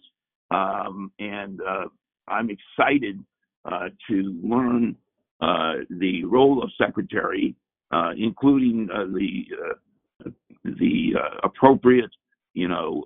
um, 0.51 1.11
and 1.19 1.59
uh, 1.61 1.85
I'm 2.27 2.49
excited 2.49 3.23
uh, 3.65 3.89
to 4.09 4.39
learn 4.43 4.95
uh, 5.41 5.73
the 5.89 6.23
role 6.25 6.63
of 6.63 6.71
secretary, 6.77 7.55
uh, 7.91 8.11
including 8.17 8.87
the 8.87 10.33
the 10.63 11.13
appropriate, 11.43 12.09
you 12.53 12.67
know, 12.67 13.03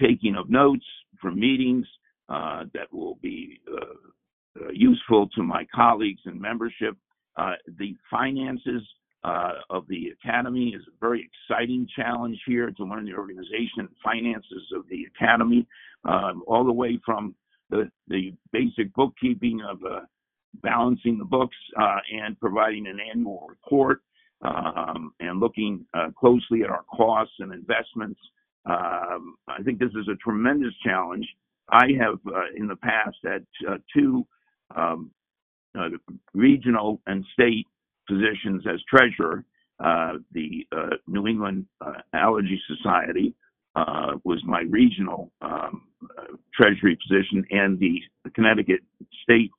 taking 0.00 0.36
of 0.36 0.48
notes 0.48 0.84
from 1.20 1.38
meetings 1.38 1.86
that 2.28 2.92
will 2.92 3.18
be 3.20 3.60
uh, 3.72 4.68
grateful 5.12 5.28
to 5.34 5.42
my 5.42 5.66
colleagues 5.74 6.20
and 6.26 6.40
membership. 6.40 6.96
Uh, 7.36 7.54
the 7.78 7.96
finances 8.10 8.82
uh, 9.24 9.52
of 9.70 9.86
the 9.88 10.08
Academy 10.08 10.70
is 10.70 10.82
a 10.88 10.98
very 11.00 11.30
exciting 11.30 11.86
challenge 11.94 12.38
here 12.46 12.70
to 12.70 12.84
learn 12.84 13.04
the 13.04 13.14
organization 13.14 13.78
and 13.78 13.88
finances 14.02 14.72
of 14.74 14.82
the 14.88 15.06
Academy, 15.14 15.66
um, 16.04 16.42
all 16.46 16.64
the 16.64 16.72
way 16.72 16.98
from 17.04 17.34
the, 17.70 17.90
the 18.08 18.34
basic 18.52 18.92
bookkeeping 18.94 19.60
of 19.68 19.78
uh, 19.84 20.00
balancing 20.62 21.18
the 21.18 21.24
books 21.24 21.56
uh, 21.80 21.98
and 22.12 22.38
providing 22.40 22.86
an 22.86 22.98
annual 23.00 23.46
report 23.48 24.00
um, 24.42 25.12
and 25.20 25.40
looking 25.40 25.86
uh, 25.94 26.08
closely 26.18 26.62
at 26.62 26.70
our 26.70 26.84
costs 26.94 27.34
and 27.38 27.52
investments. 27.52 28.20
Um, 28.66 29.36
I 29.48 29.62
think 29.62 29.78
this 29.78 29.90
is 29.90 30.08
a 30.08 30.16
tremendous 30.16 30.74
challenge. 30.84 31.26
I 31.70 31.88
have 32.00 32.18
uh, 32.26 32.42
in 32.56 32.66
the 32.66 32.76
past 32.76 33.16
had 33.24 33.46
uh, 33.68 33.76
two 33.94 34.26
um, 34.76 35.10
regional 36.34 37.00
and 37.06 37.24
state 37.32 37.66
positions 38.12 38.64
as 38.66 38.80
treasurer. 38.88 39.44
Uh, 39.82 40.14
the 40.32 40.66
uh, 40.76 40.96
New 41.06 41.26
England 41.26 41.66
Allergy 42.14 42.60
Society 42.68 43.34
was 44.24 44.40
my 44.44 44.62
regional 44.68 45.32
um, 45.40 45.82
treasury 46.54 46.96
position, 47.08 47.44
and 47.50 47.78
the, 47.78 48.00
Connecticut 48.34 48.80
State 49.22 49.50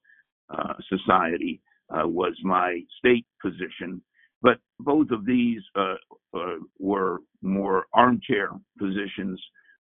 Society 0.90 1.62
was 1.90 2.34
my 2.44 2.82
state 3.00 3.26
position. 3.42 4.02
But 4.44 4.58
both 4.80 5.10
of 5.12 5.26
these 5.26 5.62
uh, 5.76 5.96
uh, 6.36 6.56
were 6.78 7.20
more 7.42 7.86
armchair 7.94 8.50
positions, 8.78 9.42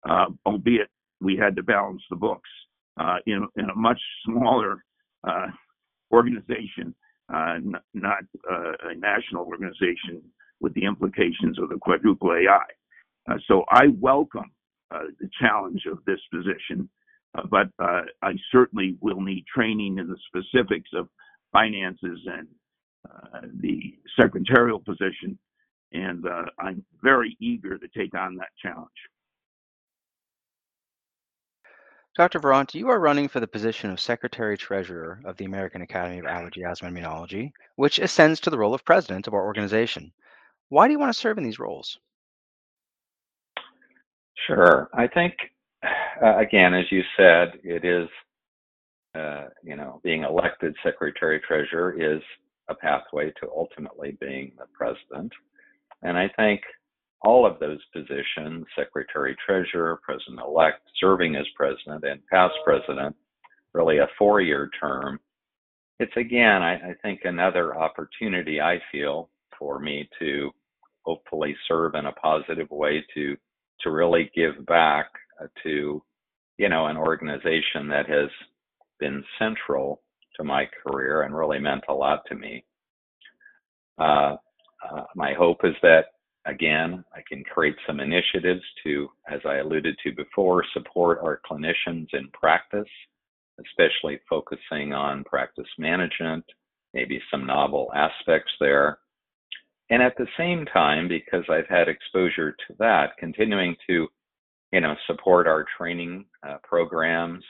uh, 0.08 0.26
albeit 0.44 0.88
we 1.20 1.36
had 1.36 1.54
to 1.56 1.62
balance 1.62 2.02
the 2.10 2.16
books 2.16 2.50
in, 3.26 3.46
in, 3.56 3.70
a 3.70 3.74
much 3.74 4.00
smaller 4.24 4.84
organization, 6.12 6.94
n- 7.30 7.74
not 7.94 8.24
a 8.50 8.94
national 8.96 9.44
organization 9.46 10.22
with 10.60 10.74
the 10.74 10.84
implications 10.84 11.58
of 11.58 11.68
the 11.68 11.78
quadruple 11.78 12.32
AI. 12.32 13.36
so 13.46 13.64
I 13.70 13.88
welcome 14.00 14.50
the 14.90 15.28
challenge 15.40 15.84
of 15.90 15.98
this 16.06 16.20
position. 16.32 16.88
Uh, 17.34 17.42
but 17.50 17.68
uh, 17.78 18.02
I 18.22 18.32
certainly 18.50 18.96
will 19.00 19.20
need 19.20 19.44
training 19.54 19.98
in 19.98 20.08
the 20.08 20.16
specifics 20.28 20.90
of 20.94 21.08
finances 21.52 22.20
and 22.26 22.48
uh, 23.08 23.40
the 23.60 23.94
secretarial 24.18 24.80
position, 24.80 25.38
and 25.92 26.26
uh, 26.26 26.44
I'm 26.58 26.84
very 27.02 27.36
eager 27.40 27.78
to 27.78 27.88
take 27.96 28.14
on 28.14 28.36
that 28.36 28.48
challenge. 28.62 28.88
Dr. 32.18 32.40
Virant, 32.40 32.74
you 32.74 32.88
are 32.88 32.98
running 32.98 33.28
for 33.28 33.38
the 33.38 33.46
position 33.46 33.90
of 33.90 34.00
Secretary 34.00 34.58
Treasurer 34.58 35.20
of 35.24 35.36
the 35.36 35.44
American 35.44 35.82
Academy 35.82 36.18
of 36.18 36.26
Allergy, 36.26 36.64
Asthma, 36.64 36.88
and 36.88 36.96
Immunology, 36.96 37.52
which 37.76 38.00
ascends 38.00 38.40
to 38.40 38.50
the 38.50 38.58
role 38.58 38.74
of 38.74 38.84
President 38.84 39.28
of 39.28 39.34
our 39.34 39.44
organization. 39.44 40.10
Why 40.68 40.88
do 40.88 40.92
you 40.92 40.98
want 40.98 41.12
to 41.12 41.18
serve 41.18 41.38
in 41.38 41.44
these 41.44 41.60
roles? 41.60 41.96
Sure. 44.48 44.90
I 44.94 45.06
think, 45.06 45.32
uh, 46.20 46.38
again, 46.38 46.74
as 46.74 46.90
you 46.90 47.02
said, 47.16 47.60
it 47.62 47.84
is, 47.84 48.08
uh, 49.14 49.44
you 49.62 49.76
know, 49.76 50.00
being 50.02 50.24
elected 50.24 50.74
Secretary 50.82 51.40
Treasurer 51.46 51.92
is 51.92 52.20
a 52.66 52.74
pathway 52.74 53.30
to 53.40 53.48
ultimately 53.56 54.18
being 54.20 54.50
the 54.58 54.66
president. 54.76 55.32
And 56.02 56.18
I 56.18 56.28
think 56.34 56.62
all 57.22 57.46
of 57.46 57.58
those 57.58 57.80
positions, 57.92 58.64
secretary 58.76 59.36
treasurer, 59.44 60.00
president 60.04 60.40
elect, 60.40 60.80
serving 61.00 61.36
as 61.36 61.46
president, 61.56 62.04
and 62.04 62.20
past 62.30 62.54
president, 62.64 63.14
really 63.74 63.98
a 63.98 64.08
four 64.18 64.40
year 64.40 64.70
term. 64.80 65.18
It's 65.98 66.16
again, 66.16 66.62
I, 66.62 66.74
I, 66.74 66.94
think, 67.02 67.22
another 67.24 67.76
opportunity 67.76 68.60
I 68.60 68.80
feel 68.92 69.30
for 69.58 69.80
me 69.80 70.08
to 70.20 70.50
hopefully 71.02 71.56
serve 71.66 71.94
in 71.94 72.06
a 72.06 72.12
positive 72.12 72.70
way 72.70 73.04
to 73.14 73.36
to 73.80 73.90
really 73.90 74.30
give 74.34 74.64
back 74.66 75.06
to 75.62 76.02
you 76.56 76.68
know 76.68 76.86
an 76.86 76.96
organization 76.96 77.88
that 77.88 78.08
has 78.08 78.28
been 79.00 79.24
central 79.38 80.02
to 80.36 80.44
my 80.44 80.68
career 80.86 81.22
and 81.22 81.36
really 81.36 81.58
meant 81.58 81.84
a 81.88 81.94
lot 81.94 82.22
to 82.28 82.34
me. 82.34 82.64
Uh, 83.98 84.36
uh, 84.88 85.02
my 85.16 85.34
hope 85.34 85.64
is 85.64 85.74
that, 85.82 86.06
again, 86.48 87.04
I 87.14 87.20
can 87.28 87.44
create 87.44 87.76
some 87.86 88.00
initiatives 88.00 88.62
to, 88.84 89.08
as 89.30 89.40
I 89.46 89.56
alluded 89.56 89.96
to 90.02 90.12
before, 90.12 90.64
support 90.72 91.18
our 91.22 91.40
clinicians 91.48 92.08
in 92.12 92.28
practice, 92.32 92.88
especially 93.64 94.18
focusing 94.28 94.92
on 94.92 95.24
practice 95.24 95.68
management, 95.78 96.44
maybe 96.94 97.20
some 97.30 97.46
novel 97.46 97.90
aspects 97.94 98.52
there. 98.60 98.98
And 99.90 100.02
at 100.02 100.16
the 100.16 100.26
same 100.36 100.66
time, 100.66 101.08
because 101.08 101.44
I've 101.48 101.68
had 101.68 101.88
exposure 101.88 102.52
to 102.52 102.74
that, 102.78 103.16
continuing 103.18 103.76
to, 103.88 104.08
you 104.72 104.80
know, 104.80 104.94
support 105.06 105.46
our 105.46 105.64
training 105.76 106.26
uh, 106.46 106.56
programs, 106.62 107.44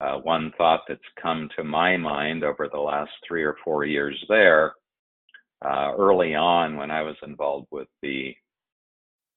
uh, 0.00 0.18
one 0.18 0.52
thought 0.58 0.82
that's 0.88 1.00
come 1.20 1.48
to 1.56 1.64
my 1.64 1.96
mind 1.96 2.44
over 2.44 2.68
the 2.70 2.78
last 2.78 3.10
three 3.26 3.42
or 3.42 3.56
four 3.64 3.84
years 3.84 4.22
there, 4.28 4.74
uh, 5.64 5.92
early 5.98 6.34
on 6.34 6.76
when 6.76 6.90
I 6.90 7.02
was 7.02 7.16
involved 7.22 7.68
with 7.70 7.88
the, 8.02 8.34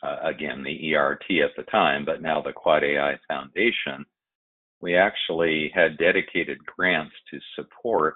uh, 0.03 0.17
again, 0.23 0.63
the 0.63 0.95
ERT 0.95 1.23
at 1.43 1.55
the 1.55 1.63
time, 1.71 2.05
but 2.05 2.21
now 2.21 2.41
the 2.41 2.53
Quad 2.53 2.83
AI 2.83 3.17
Foundation, 3.27 4.05
we 4.81 4.95
actually 4.95 5.71
had 5.73 5.97
dedicated 5.97 6.57
grants 6.65 7.15
to 7.31 7.39
support 7.55 8.15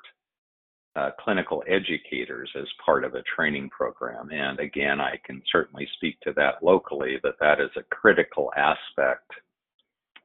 uh, 0.95 1.09
clinical 1.19 1.63
educators 1.67 2.51
as 2.59 2.67
part 2.85 3.03
of 3.03 3.15
a 3.15 3.23
training 3.35 3.69
program. 3.69 4.29
And 4.31 4.59
again, 4.59 5.01
I 5.01 5.19
can 5.25 5.41
certainly 5.51 5.87
speak 5.95 6.19
to 6.21 6.33
that 6.33 6.61
locally, 6.61 7.19
that 7.23 7.39
that 7.39 7.59
is 7.59 7.71
a 7.75 7.95
critical 7.95 8.51
aspect. 8.55 9.31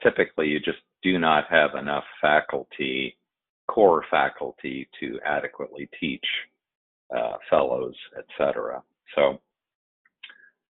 Typically, 0.02 0.48
you 0.48 0.60
just 0.60 0.78
do 1.02 1.18
not 1.18 1.44
have 1.48 1.74
enough 1.74 2.04
faculty, 2.20 3.16
core 3.66 4.04
faculty, 4.10 4.88
to 5.00 5.18
adequately 5.24 5.88
teach 5.98 6.24
uh, 7.16 7.34
fellows, 7.48 7.94
etc. 8.18 8.82
So, 9.14 9.38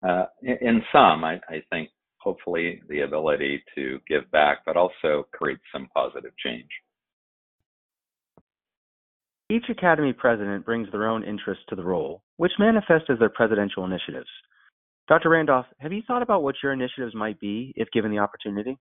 uh, 0.07 0.27
in, 0.43 0.57
in, 0.61 0.83
some, 0.93 1.25
I, 1.25 1.41
I, 1.49 1.63
think 1.71 1.91
hopefully 2.19 2.81
the 2.89 3.01
ability 3.01 3.63
to 3.75 3.99
give 4.09 4.31
back, 4.31 4.59
but 4.65 4.77
also 4.77 5.27
create 5.33 5.59
some 5.73 5.89
positive 5.93 6.31
change. 6.45 6.69
Each 9.51 9.65
Academy 9.71 10.13
president 10.13 10.65
brings 10.65 10.89
their 10.93 11.09
own 11.09 11.25
interests 11.25 11.65
to 11.71 11.75
the 11.75 11.83
role, 11.83 12.23
which 12.37 12.53
manifest 12.59 13.07
as 13.09 13.19
their 13.19 13.31
presidential 13.31 13.85
initiatives. 13.85 14.29
Dr. 15.09 15.31
Randolph, 15.31 15.67
have 15.79 15.93
you 15.93 16.03
thought 16.07 16.23
about 16.23 16.43
what 16.43 16.57
your 16.63 16.73
initiatives 16.73 17.15
might 17.15 17.41
be 17.41 17.73
if 17.75 17.91
given 17.93 18.11
the 18.11 18.19
opportunity? 18.19 18.79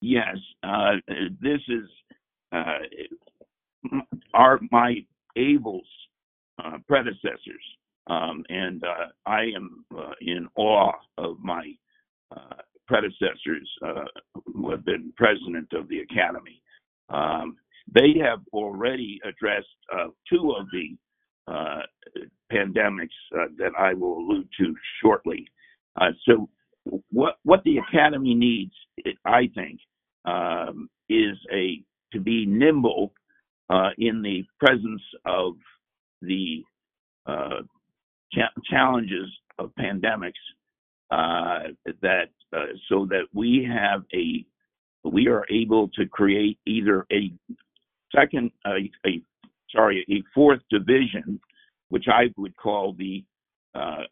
Yes, 0.00 0.36
uh, 0.62 0.92
this 1.42 1.60
is 1.68 1.88
uh, 2.52 2.78
our 4.32 4.60
my 4.70 5.04
ABLES 5.36 5.82
uh, 6.64 6.78
predecessors, 6.88 7.64
um, 8.08 8.44
and 8.48 8.82
uh, 8.84 9.06
I 9.26 9.42
am 9.56 9.84
uh, 9.96 10.12
in 10.20 10.48
awe 10.56 10.92
of 11.18 11.38
my 11.40 11.72
uh, 12.34 12.56
predecessors 12.86 13.68
who 14.52 14.70
have 14.70 14.84
been 14.84 15.12
president 15.16 15.72
of 15.72 15.88
the 15.88 16.00
Academy. 16.00 16.60
Um, 17.08 17.56
they 17.92 18.14
have 18.22 18.40
already 18.52 19.20
addressed 19.24 19.66
two 20.28 20.54
of 20.58 20.66
the 20.72 20.96
pandemics 22.52 23.08
that 23.58 23.72
I 23.78 23.94
will 23.94 24.18
allude 24.18 24.48
to 24.58 24.74
shortly. 25.02 25.46
so, 26.26 26.48
what 27.10 27.36
what 27.44 27.62
the 27.64 27.78
Academy 27.78 28.34
needs, 28.34 28.72
I 29.24 29.48
think, 29.54 29.80
um, 30.24 30.88
is 31.08 31.36
a 31.52 31.82
to 32.12 32.20
be 32.20 32.44
nimble 32.46 33.12
uh, 33.70 33.90
in 33.98 34.20
the 34.22 34.44
presence 34.58 35.02
of 35.24 35.54
the 36.22 36.64
uh, 37.26 37.62
cha- 38.32 38.60
challenges 38.70 39.28
of 39.58 39.70
pandemics. 39.78 40.32
Uh, 41.10 41.70
that 42.02 42.28
uh, 42.56 42.66
so 42.88 43.04
that 43.04 43.24
we 43.34 43.68
have 43.68 44.04
a 44.14 44.44
we 45.04 45.26
are 45.26 45.44
able 45.50 45.88
to 45.88 46.06
create 46.06 46.56
either 46.66 47.04
a 47.12 47.32
second 48.14 48.50
a, 48.66 48.90
a 49.06 49.20
sorry 49.74 50.04
a 50.08 50.22
fourth 50.34 50.60
division, 50.70 51.40
which 51.88 52.06
I 52.08 52.32
would 52.36 52.56
call 52.56 52.94
the 52.96 53.24
uh, 53.74 54.04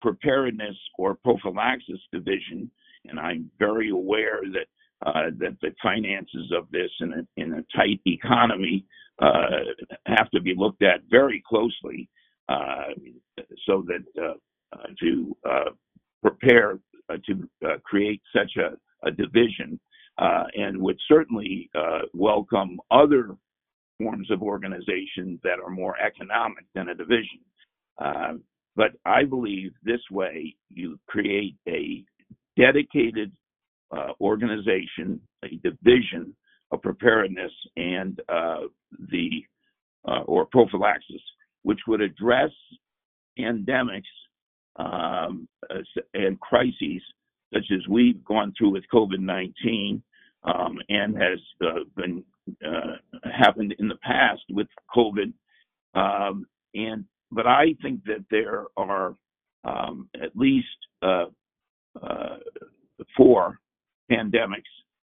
preparedness 0.00 0.76
or 0.98 1.14
prophylaxis 1.14 2.00
division, 2.12 2.70
and 3.06 3.18
I'm 3.18 3.50
very 3.58 3.90
aware 3.90 4.40
that 4.52 4.66
uh, 5.06 5.30
that 5.38 5.56
the 5.62 5.74
finances 5.82 6.52
of 6.56 6.70
this 6.70 6.90
in 7.00 7.12
a, 7.12 7.42
in 7.42 7.52
a 7.54 7.64
tight 7.76 8.00
economy 8.06 8.84
have 9.20 10.30
to 10.30 10.40
be 10.40 10.54
looked 10.56 10.82
at 10.82 11.00
very 11.10 11.42
closely 11.48 12.08
uh, 12.48 12.92
so 13.66 13.84
that 13.86 14.04
uh, 14.20 14.34
uh, 14.72 14.86
to 15.00 15.36
prepare 16.22 16.78
to 17.26 17.48
create 17.84 18.22
such 18.34 18.52
a, 18.56 18.76
a 19.06 19.10
division 19.10 19.78
and 20.18 20.80
would 20.80 20.98
certainly 21.08 21.70
welcome 22.14 22.78
other 22.90 23.36
forms 23.98 24.30
of 24.30 24.42
organization 24.42 25.38
that 25.42 25.58
are 25.62 25.70
more 25.70 25.94
economic 26.00 26.64
than 26.74 26.88
a 26.88 26.94
division. 26.94 27.40
Uh, 27.98 28.34
but 28.76 28.92
I 29.04 29.24
believe 29.24 29.72
this 29.82 30.00
way 30.10 30.54
you 30.70 30.98
create 31.06 31.56
a 31.68 32.02
dedicated 32.56 33.30
uh, 33.94 34.12
organization, 34.20 35.20
a 35.44 35.48
division 35.62 36.34
of 36.70 36.82
preparedness 36.82 37.52
and 37.76 38.20
uh, 38.28 38.62
the 39.10 39.44
uh, 40.06 40.22
or 40.26 40.46
prophylaxis, 40.46 41.22
which 41.62 41.80
would 41.86 42.00
address 42.00 42.50
pandemics 43.38 44.02
um, 44.76 45.48
and 46.14 46.38
crises 46.40 47.02
such 47.52 47.66
as 47.72 47.86
we've 47.88 48.24
gone 48.24 48.52
through 48.56 48.70
with 48.70 48.84
COVID-19 48.92 50.00
um, 50.44 50.78
and 50.88 51.16
has 51.16 51.38
uh, 51.62 51.80
been 51.96 52.24
uh, 52.66 52.96
happened 53.30 53.74
in 53.78 53.88
the 53.88 53.96
past 53.96 54.42
with 54.50 54.68
COVID. 54.94 55.32
Um, 55.94 56.46
and 56.74 57.04
but 57.32 57.46
I 57.46 57.74
think 57.82 58.04
that 58.04 58.24
there 58.30 58.66
are 58.76 59.14
um, 59.64 60.08
at 60.22 60.34
least 60.34 60.66
uh, 61.02 61.26
uh 62.00 62.36
four 63.16 63.58
pandemics. 64.10 64.62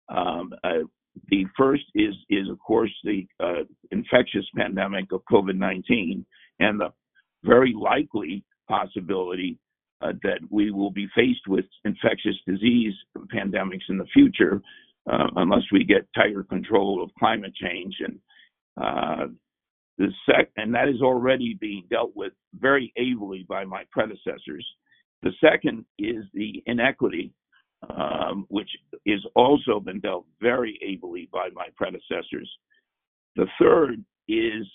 Um, 0.09 0.53
uh, 0.65 0.85
the 1.29 1.47
first 1.57 1.85
is 1.95 2.15
is 2.29 2.49
of 2.49 2.59
course 2.59 2.93
the 3.05 3.27
uh, 3.41 3.65
infectious 3.91 4.47
pandemic 4.57 5.13
of 5.13 5.23
COVID-19, 5.31 6.25
and 6.61 6.81
the 6.81 6.93
very 7.45 7.75
likely 7.75 8.45
possibility 8.69 9.59
uh, 10.01 10.13
that 10.23 10.41
we 10.51 10.71
will 10.71 10.91
be 10.91 11.09
faced 11.15 11.47
with 11.47 11.65
infectious 11.85 12.37
disease 12.47 12.95
pandemics 13.35 13.89
in 13.89 13.99
the 13.99 14.07
future 14.13 14.61
uh, 15.11 15.29
unless 15.37 15.63
we 15.73 15.85
get 15.85 16.09
tighter 16.15 16.43
control 16.43 17.03
of 17.03 17.11
climate 17.19 17.55
change. 17.55 17.95
And 18.01 18.19
uh, 18.81 19.27
the 19.99 20.09
sec- 20.27 20.51
and 20.57 20.75
that 20.75 20.89
is 20.89 21.01
already 21.03 21.57
being 21.61 21.85
dealt 21.91 22.13
with 22.15 22.33
very 22.59 22.93
ably 22.97 23.45
by 23.49 23.65
my 23.65 23.85
predecessors. 23.91 24.67
The 25.23 25.33
second 25.41 25.85
is 25.99 26.25
the 26.35 26.63
inequity, 26.67 27.33
um, 27.91 28.47
which 28.49 28.71
has 29.07 29.21
also 29.35 29.81
been 29.81 30.01
dealt 30.01 30.27
very 30.41 30.79
ably 30.83 31.29
by 31.33 31.49
my 31.55 31.69
predecessors. 31.77 32.51
The 33.37 33.47
third 33.59 34.05
is 34.29 34.67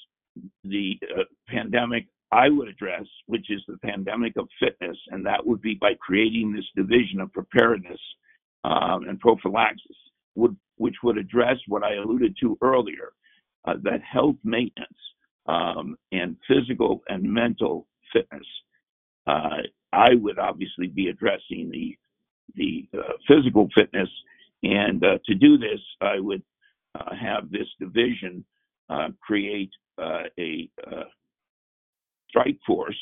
the 0.63 0.97
uh, 1.17 1.23
pandemic 1.47 2.07
I 2.31 2.49
would 2.49 2.67
address, 2.67 3.05
which 3.25 3.49
is 3.49 3.61
the 3.67 3.77
pandemic 3.79 4.33
of 4.37 4.47
fitness, 4.59 4.97
and 5.09 5.25
that 5.25 5.45
would 5.45 5.61
be 5.61 5.75
by 5.75 5.93
creating 5.99 6.53
this 6.53 6.65
division 6.75 7.19
of 7.21 7.33
preparedness 7.33 7.99
um, 8.63 9.07
and 9.07 9.19
prophylaxis, 9.19 9.97
would, 10.35 10.55
which 10.77 10.95
would 11.03 11.17
address 11.17 11.57
what 11.67 11.83
I 11.83 11.95
alluded 11.95 12.37
to 12.41 12.57
earlier, 12.61 13.13
uh, 13.65 13.75
that 13.83 14.01
health 14.03 14.35
maintenance 14.43 14.89
um, 15.47 15.97
and 16.11 16.37
physical 16.47 17.01
and 17.09 17.23
mental 17.23 17.87
fitness. 18.13 18.45
Uh, 19.25 19.63
I 19.91 20.13
would 20.13 20.37
obviously 20.37 20.87
be 20.87 21.07
addressing 21.07 21.69
the 21.71 21.97
the 22.55 22.87
uh, 22.97 23.13
physical 23.27 23.67
fitness, 23.75 24.09
and 24.63 25.03
uh, 25.03 25.17
to 25.25 25.35
do 25.35 25.57
this, 25.57 25.79
I 26.01 26.19
would 26.19 26.43
uh, 26.95 27.15
have 27.15 27.49
this 27.51 27.67
division 27.79 28.43
uh, 28.89 29.09
create 29.21 29.71
a 29.99 30.69
strike 32.29 32.57
force, 32.65 32.97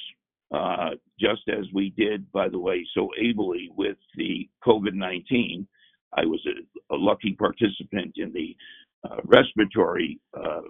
uh, 0.53 0.91
just 1.19 1.41
as 1.49 1.65
we 1.73 1.89
did, 1.97 2.29
by 2.31 2.47
the 2.49 2.59
way, 2.59 2.85
so 2.93 3.09
ably 3.21 3.69
with 3.75 3.97
the 4.15 4.49
COVID 4.65 4.93
19. 4.93 5.67
I 6.13 6.25
was 6.25 6.45
a, 6.45 6.95
a, 6.95 6.97
lucky 6.97 7.33
participant 7.33 8.13
in 8.15 8.31
the 8.31 8.55
uh, 9.03 9.17
respiratory 9.25 10.19
uh, 10.33 10.61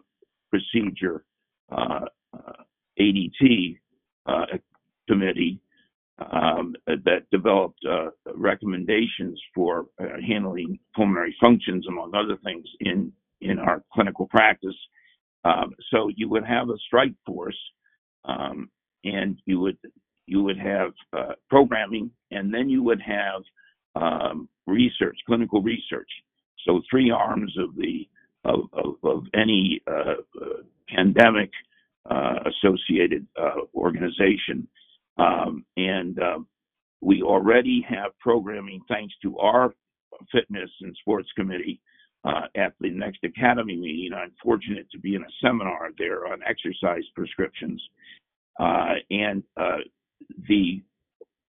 procedure 0.49 1.23
uh, 1.71 2.05
uh, 2.33 2.63
ADT 2.99 3.77
uh, 4.25 4.45
committee 5.07 5.59
um, 6.19 6.75
that 6.87 7.29
developed 7.31 7.79
recommendations 8.35 9.39
for 9.53 9.85
handling 10.27 10.79
pulmonary 10.95 11.35
functions, 11.41 11.85
among 11.87 12.13
other 12.15 12.37
things, 12.43 12.65
in 12.81 13.11
in 13.41 13.59
our 13.59 13.83
clinical 13.93 14.27
practice. 14.27 14.75
Um, 15.45 15.73
so 15.91 16.09
you 16.15 16.27
would 16.29 16.43
have 16.45 16.69
a 16.69 16.77
strike 16.87 17.13
force 17.25 17.57
um, 18.25 18.69
and 19.03 19.39
you 19.45 19.59
would 19.59 19.77
you 20.25 20.43
would 20.43 20.59
have 20.59 20.91
uh, 21.13 21.33
programming, 21.49 22.11
and 22.31 22.53
then 22.53 22.69
you 22.69 22.83
would 22.83 23.01
have 23.01 23.41
um, 23.95 24.49
research, 24.67 25.17
clinical 25.25 25.61
research. 25.61 26.09
So 26.65 26.81
three 26.89 27.09
arms 27.09 27.55
of 27.57 27.75
the 27.75 28.07
of, 28.43 28.61
of, 28.73 28.95
of 29.03 29.23
any 29.33 29.81
uh, 29.87 30.15
uh, 30.41 30.61
pandemic 30.89 31.49
uh, 32.09 32.39
associated 32.45 33.25
uh, 33.41 33.61
organization, 33.75 34.67
um, 35.17 35.65
and 35.77 36.19
um, 36.19 36.47
we 37.01 37.21
already 37.21 37.85
have 37.87 38.17
programming 38.19 38.81
thanks 38.87 39.13
to 39.21 39.37
our 39.39 39.73
fitness 40.31 40.69
and 40.81 40.95
sports 41.01 41.29
committee 41.35 41.79
uh, 42.23 42.47
at 42.55 42.73
the 42.79 42.89
next 42.89 43.23
academy 43.23 43.75
meeting. 43.75 44.11
I'm 44.13 44.31
fortunate 44.43 44.89
to 44.91 44.99
be 44.99 45.15
in 45.15 45.21
a 45.21 45.33
seminar 45.41 45.89
there 45.97 46.27
on 46.27 46.39
exercise 46.47 47.03
prescriptions, 47.15 47.81
uh, 48.59 48.95
and 49.11 49.43
uh, 49.55 49.77
the 50.47 50.81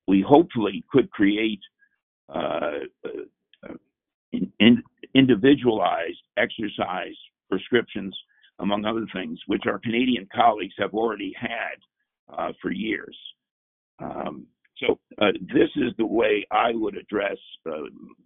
we 0.06 0.24
hopefully 0.26 0.84
could 0.90 1.10
create 1.10 1.60
uh, 2.34 2.80
uh, 3.04 3.74
in, 4.32 4.50
in 4.58 4.82
individualized 5.14 6.18
exercise 6.36 7.14
prescriptions, 7.50 8.16
among 8.58 8.84
other 8.84 9.06
things, 9.12 9.38
which 9.46 9.62
our 9.66 9.78
Canadian 9.78 10.26
colleagues 10.34 10.74
have 10.78 10.94
already 10.94 11.34
had 11.38 12.36
uh, 12.36 12.52
for 12.60 12.70
years. 12.70 13.16
Um, 14.00 14.46
so 14.76 14.98
uh, 15.20 15.32
this 15.40 15.70
is 15.76 15.92
the 15.98 16.06
way 16.06 16.46
I 16.50 16.70
would 16.72 16.96
address. 16.96 17.36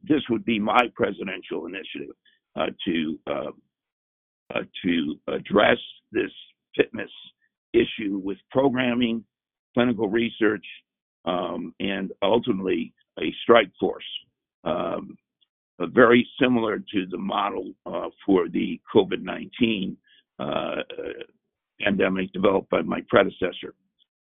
this 0.03 0.23
would 0.29 0.45
be 0.45 0.59
my 0.59 0.89
presidential 0.95 1.67
initiative 1.67 2.15
to 2.85 3.19
to 4.85 5.15
address 5.29 5.79
this 6.13 6.31
fitness 6.77 7.11
issue 7.73 8.21
with 8.23 8.39
programming, 8.51 9.25
clinical 9.75 10.09
research, 10.09 10.65
um, 11.25 11.75
and 11.81 12.13
ultimately 12.23 12.93
a 13.19 13.33
strike 13.43 13.71
force. 13.79 14.05
Um, 14.65 15.17
very 15.93 16.29
similar 16.41 16.79
to 16.79 17.07
the 17.11 17.19
model 17.19 17.73
uh, 17.87 18.09
for 18.25 18.49
the 18.49 18.81
COVID 18.95 19.23
19 19.23 19.97
uh, 20.39 20.77
pandemic 21.81 22.33
developed 22.33 22.71
by 22.71 22.83
my 22.83 23.01
predecessor, 23.09 23.75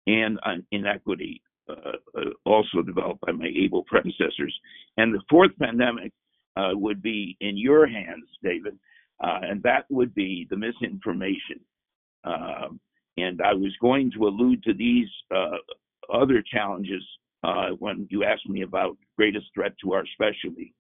and 0.07 0.39
an 0.43 0.65
inequity 0.71 1.41
uh, 1.67 1.73
uh, 2.15 2.21
also 2.45 2.83
developed 2.83 3.21
by 3.21 3.31
my 3.31 3.49
able 3.57 3.83
predecessors. 3.85 4.53
And 4.97 5.13
the 5.13 5.21
fourth 5.29 5.49
pandemic 5.59 6.11
uh, 6.55 6.71
would 6.73 7.01
be 7.01 7.35
in 7.41 7.57
your 7.57 7.87
hands, 7.87 8.25
David, 8.43 8.77
uh, 9.23 9.39
and 9.41 9.63
that 9.63 9.85
would 9.89 10.13
be 10.13 10.45
the 10.49 10.57
misinformation. 10.57 11.59
Um, 12.23 12.79
and 13.17 13.41
I 13.41 13.53
was 13.53 13.73
going 13.81 14.11
to 14.11 14.27
allude 14.27 14.61
to 14.63 14.73
these 14.73 15.07
other 16.13 16.43
challenges 16.53 17.03
when 17.79 18.07
you 18.11 18.23
asked 18.23 18.47
me 18.47 18.61
about 18.61 18.97
greatest 19.15 19.47
threat 19.53 19.73
to 19.81 19.93
our 19.93 20.03
specialty, 20.13 20.73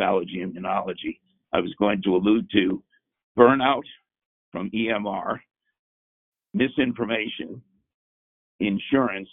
allergy 0.00 0.44
immunology. 0.44 1.18
I 1.52 1.60
was 1.60 1.74
going 1.78 2.02
to 2.02 2.16
allude 2.16 2.48
to 2.52 2.82
burnout 3.38 3.84
from 4.50 4.70
EMR, 4.70 5.38
misinformation, 6.54 7.62
insurance, 8.60 9.28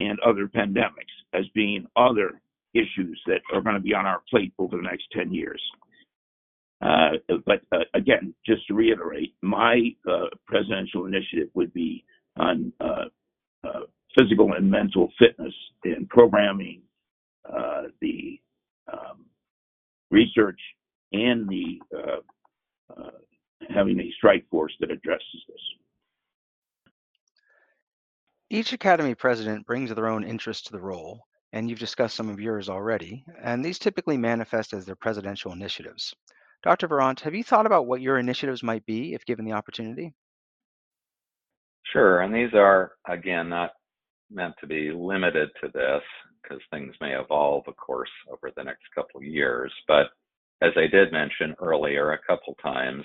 and 0.00 0.18
other 0.20 0.46
pandemics 0.46 1.14
as 1.32 1.44
being 1.54 1.86
other 1.96 2.40
issues 2.74 3.20
that 3.26 3.40
are 3.52 3.60
going 3.60 3.74
to 3.74 3.80
be 3.80 3.94
on 3.94 4.06
our 4.06 4.22
plate 4.30 4.52
over 4.58 4.76
the 4.76 4.82
next 4.82 5.04
10 5.12 5.32
years. 5.32 5.60
Uh, 6.80 7.10
but 7.44 7.60
uh, 7.72 7.78
again, 7.94 8.32
just 8.46 8.66
to 8.68 8.74
reiterate, 8.74 9.34
my 9.42 9.90
uh, 10.08 10.26
presidential 10.46 11.06
initiative 11.06 11.48
would 11.54 11.72
be 11.72 12.04
on 12.36 12.72
uh, 12.80 13.06
uh, 13.64 13.80
physical 14.16 14.52
and 14.52 14.70
mental 14.70 15.10
fitness 15.18 15.54
and 15.84 16.08
programming, 16.08 16.80
uh, 17.52 17.84
the 18.00 18.38
um, 18.92 19.24
research, 20.10 20.60
and 21.12 21.48
the 21.48 21.78
having 23.74 24.00
a 24.00 24.10
strike 24.16 24.48
force 24.50 24.72
that 24.80 24.90
addresses 24.90 25.42
this. 25.46 25.60
Each 28.50 28.72
Academy 28.72 29.14
president 29.14 29.66
brings 29.66 29.94
their 29.94 30.06
own 30.06 30.24
interest 30.24 30.66
to 30.66 30.72
the 30.72 30.80
role, 30.80 31.26
and 31.52 31.68
you've 31.68 31.78
discussed 31.78 32.16
some 32.16 32.30
of 32.30 32.40
yours 32.40 32.70
already, 32.70 33.22
and 33.42 33.62
these 33.62 33.78
typically 33.78 34.16
manifest 34.16 34.72
as 34.72 34.86
their 34.86 34.96
presidential 34.96 35.52
initiatives. 35.52 36.14
Dr. 36.62 36.88
Virant, 36.88 37.20
have 37.20 37.34
you 37.34 37.44
thought 37.44 37.66
about 37.66 37.86
what 37.86 38.00
your 38.00 38.18
initiatives 38.18 38.62
might 38.62 38.86
be 38.86 39.12
if 39.12 39.26
given 39.26 39.44
the 39.44 39.52
opportunity? 39.52 40.14
Sure, 41.92 42.22
and 42.22 42.34
these 42.34 42.54
are, 42.54 42.92
again, 43.06 43.50
not 43.50 43.72
meant 44.30 44.54
to 44.60 44.66
be 44.66 44.92
limited 44.92 45.50
to 45.60 45.68
this 45.74 46.02
because 46.42 46.62
things 46.70 46.94
may 47.02 47.18
evolve, 47.18 47.64
of 47.68 47.76
course, 47.76 48.10
over 48.32 48.50
the 48.56 48.64
next 48.64 48.84
couple 48.94 49.20
of 49.20 49.26
years. 49.26 49.72
But 49.86 50.06
as 50.62 50.72
I 50.74 50.86
did 50.86 51.12
mention 51.12 51.54
earlier 51.60 52.12
a 52.12 52.26
couple 52.26 52.54
times, 52.62 53.04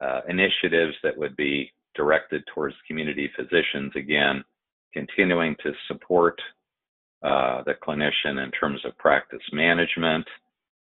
uh, 0.00 0.22
initiatives 0.26 0.94
that 1.02 1.16
would 1.18 1.36
be 1.36 1.70
directed 1.94 2.42
towards 2.54 2.74
community 2.86 3.30
physicians, 3.36 3.92
again, 3.94 4.42
continuing 4.94 5.56
to 5.62 5.72
support 5.88 6.40
uh, 7.22 7.62
the 7.64 7.74
clinician 7.86 8.42
in 8.42 8.50
terms 8.52 8.80
of 8.84 8.96
practice 8.96 9.42
management, 9.52 10.26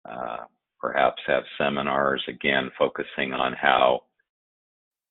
uh, 0.09 0.45
perhaps 0.79 1.21
have 1.25 1.43
seminars, 1.57 2.23
again, 2.29 2.69
focusing 2.77 3.33
on 3.33 3.53
how 3.53 4.01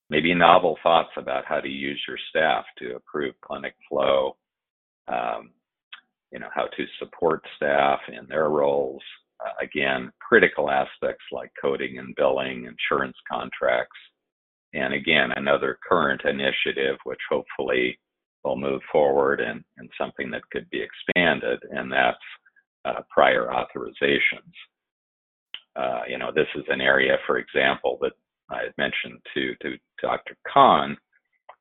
maybe 0.09 0.33
novel 0.33 0.79
thoughts 0.83 1.11
about 1.17 1.45
how 1.45 1.61
to 1.61 1.69
use 1.69 2.01
your 2.07 2.19
staff 2.31 2.65
to 2.79 2.95
improve 2.95 3.35
clinic 3.41 3.75
flow, 3.89 4.37
um, 5.09 5.51
you 6.33 6.39
know, 6.39 6.49
how 6.55 6.67
to 6.77 6.85
support 6.99 7.43
staff 7.57 7.99
in 8.09 8.27
their 8.29 8.49
roles. 8.49 9.03
Uh, 9.45 9.53
again, 9.63 10.11
critical 10.21 10.71
aspects 10.71 11.25
like 11.33 11.51
coding 11.61 11.99
and 11.99 12.15
billing, 12.15 12.67
insurance 12.67 13.17
contracts, 13.31 13.99
and 14.73 14.95
again, 14.95 15.31
another 15.37 15.79
current 15.87 16.23
initiative 16.25 16.97
which 17.05 17.21
hopefully 17.31 17.99
will 18.47 18.57
move 18.57 18.81
forward 18.91 19.41
and, 19.41 19.65
and 19.77 19.91
something 19.99 20.31
that 20.31 20.49
could 20.53 20.69
be 20.71 20.81
expanded, 20.83 21.59
and 21.71 21.91
that's 21.91 22.17
uh, 22.85 23.01
prior 23.11 23.49
authorizations. 23.49 24.53
Uh, 25.75 26.03
you 26.09 26.17
know, 26.17 26.31
this 26.35 26.47
is 26.55 26.65
an 26.69 26.81
area, 26.81 27.17
for 27.27 27.39
example, 27.39 27.99
that 28.01 28.13
I 28.51 28.63
had 28.63 28.73
mentioned 28.79 29.21
to, 29.35 29.55
to 29.63 29.77
Dr. 30.01 30.37
Khan 30.51 30.97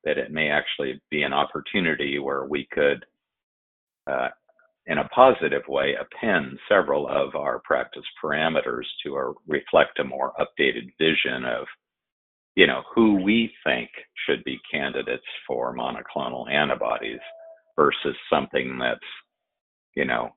that 0.03 0.17
it 0.17 0.31
may 0.31 0.49
actually 0.49 1.01
be 1.09 1.23
an 1.23 1.33
opportunity 1.33 2.19
where 2.19 2.45
we 2.45 2.67
could, 2.71 3.03
uh, 4.09 4.29
in 4.85 4.99
a 4.99 5.09
positive 5.09 5.63
way, 5.67 5.95
append 5.99 6.59
several 6.69 7.07
of 7.07 7.35
our 7.35 7.59
practice 7.65 8.05
parameters 8.23 8.85
to 9.03 9.15
a, 9.15 9.33
reflect 9.47 9.97
a 9.99 10.03
more 10.03 10.31
updated 10.39 10.93
vision 10.99 11.43
of, 11.43 11.65
you 12.55 12.67
know, 12.67 12.83
who 12.93 13.21
we 13.21 13.51
think 13.63 13.89
should 14.25 14.43
be 14.43 14.59
candidates 14.71 15.25
for 15.45 15.75
monoclonal 15.75 16.49
antibodies 16.49 17.19
versus 17.75 18.15
something 18.29 18.77
that's, 18.79 18.99
you 19.95 20.05
know, 20.05 20.29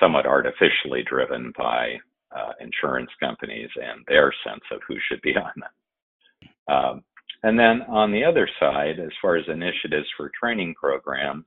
somewhat 0.00 0.26
artificially 0.26 1.02
driven 1.04 1.52
by 1.58 1.96
uh, 2.34 2.52
insurance 2.60 3.10
companies 3.20 3.68
and 3.76 4.04
their 4.06 4.32
sense 4.46 4.62
of 4.70 4.80
who 4.86 4.96
should 5.08 5.20
be 5.22 5.34
on 5.36 5.52
them. 5.56 6.74
Um, 6.74 7.04
and 7.42 7.58
then 7.58 7.82
on 7.88 8.12
the 8.12 8.24
other 8.24 8.48
side, 8.60 9.00
as 9.00 9.10
far 9.20 9.36
as 9.36 9.44
initiatives 9.48 10.06
for 10.16 10.30
training 10.38 10.74
programs, 10.80 11.44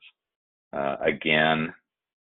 uh, 0.74 0.98
again, 1.02 1.74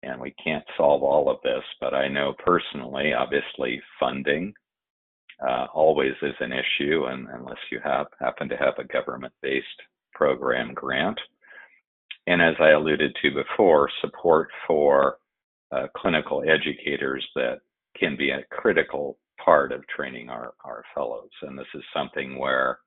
and 0.04 0.20
we 0.20 0.32
can't 0.42 0.64
solve 0.76 1.02
all 1.02 1.28
of 1.28 1.38
this, 1.42 1.64
but 1.80 1.94
I 1.94 2.06
know 2.06 2.34
personally, 2.44 3.12
obviously, 3.12 3.82
funding 3.98 4.54
uh, 5.40 5.66
always 5.74 6.14
is 6.22 6.34
an 6.40 6.52
issue, 6.52 7.04
and 7.06 7.28
unless 7.28 7.58
you 7.70 7.80
have 7.84 8.06
happen 8.20 8.48
to 8.48 8.56
have 8.56 8.74
a 8.78 8.84
government-based 8.84 9.66
program 10.12 10.72
grant. 10.74 11.18
And 12.26 12.42
as 12.42 12.54
I 12.60 12.70
alluded 12.70 13.16
to 13.22 13.30
before, 13.30 13.90
support 14.00 14.48
for 14.66 15.18
uh, 15.70 15.86
clinical 15.96 16.42
educators 16.42 17.24
that 17.34 17.60
can 17.98 18.16
be 18.16 18.30
a 18.30 18.44
critical 18.50 19.18
part 19.44 19.72
of 19.72 19.86
training 19.88 20.28
our, 20.28 20.54
our 20.64 20.82
fellows. 20.94 21.30
And 21.42 21.58
this 21.58 21.66
is 21.74 21.82
something 21.94 22.38
where, 22.38 22.78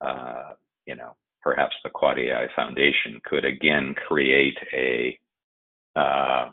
uh, 0.00 0.52
you 0.86 0.96
know, 0.96 1.16
perhaps 1.42 1.74
the 1.82 1.90
Quad 1.90 2.18
AI 2.18 2.46
Foundation 2.54 3.20
could 3.24 3.44
again 3.44 3.94
create 4.06 4.56
a 4.72 5.18
uh, 5.96 6.50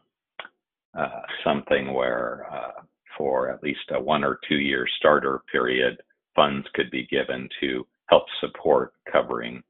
uh, 0.98 1.22
something 1.44 1.94
where 1.94 2.48
uh, 2.52 2.82
for 3.18 3.50
at 3.52 3.64
least 3.64 3.80
a 3.92 4.00
one 4.00 4.24
or 4.24 4.40
two 4.48 4.58
year 4.58 4.86
starter 4.98 5.42
period, 5.52 5.98
funds 6.36 6.68
could 6.74 6.92
be 6.92 7.08
given 7.08 7.50
to 7.60 7.86
help 8.08 8.24
support 8.40 8.94
covering 9.12 9.62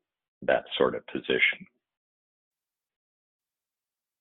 that 0.41 0.65
sort 0.77 0.95
of 0.95 1.05
position. 1.07 1.65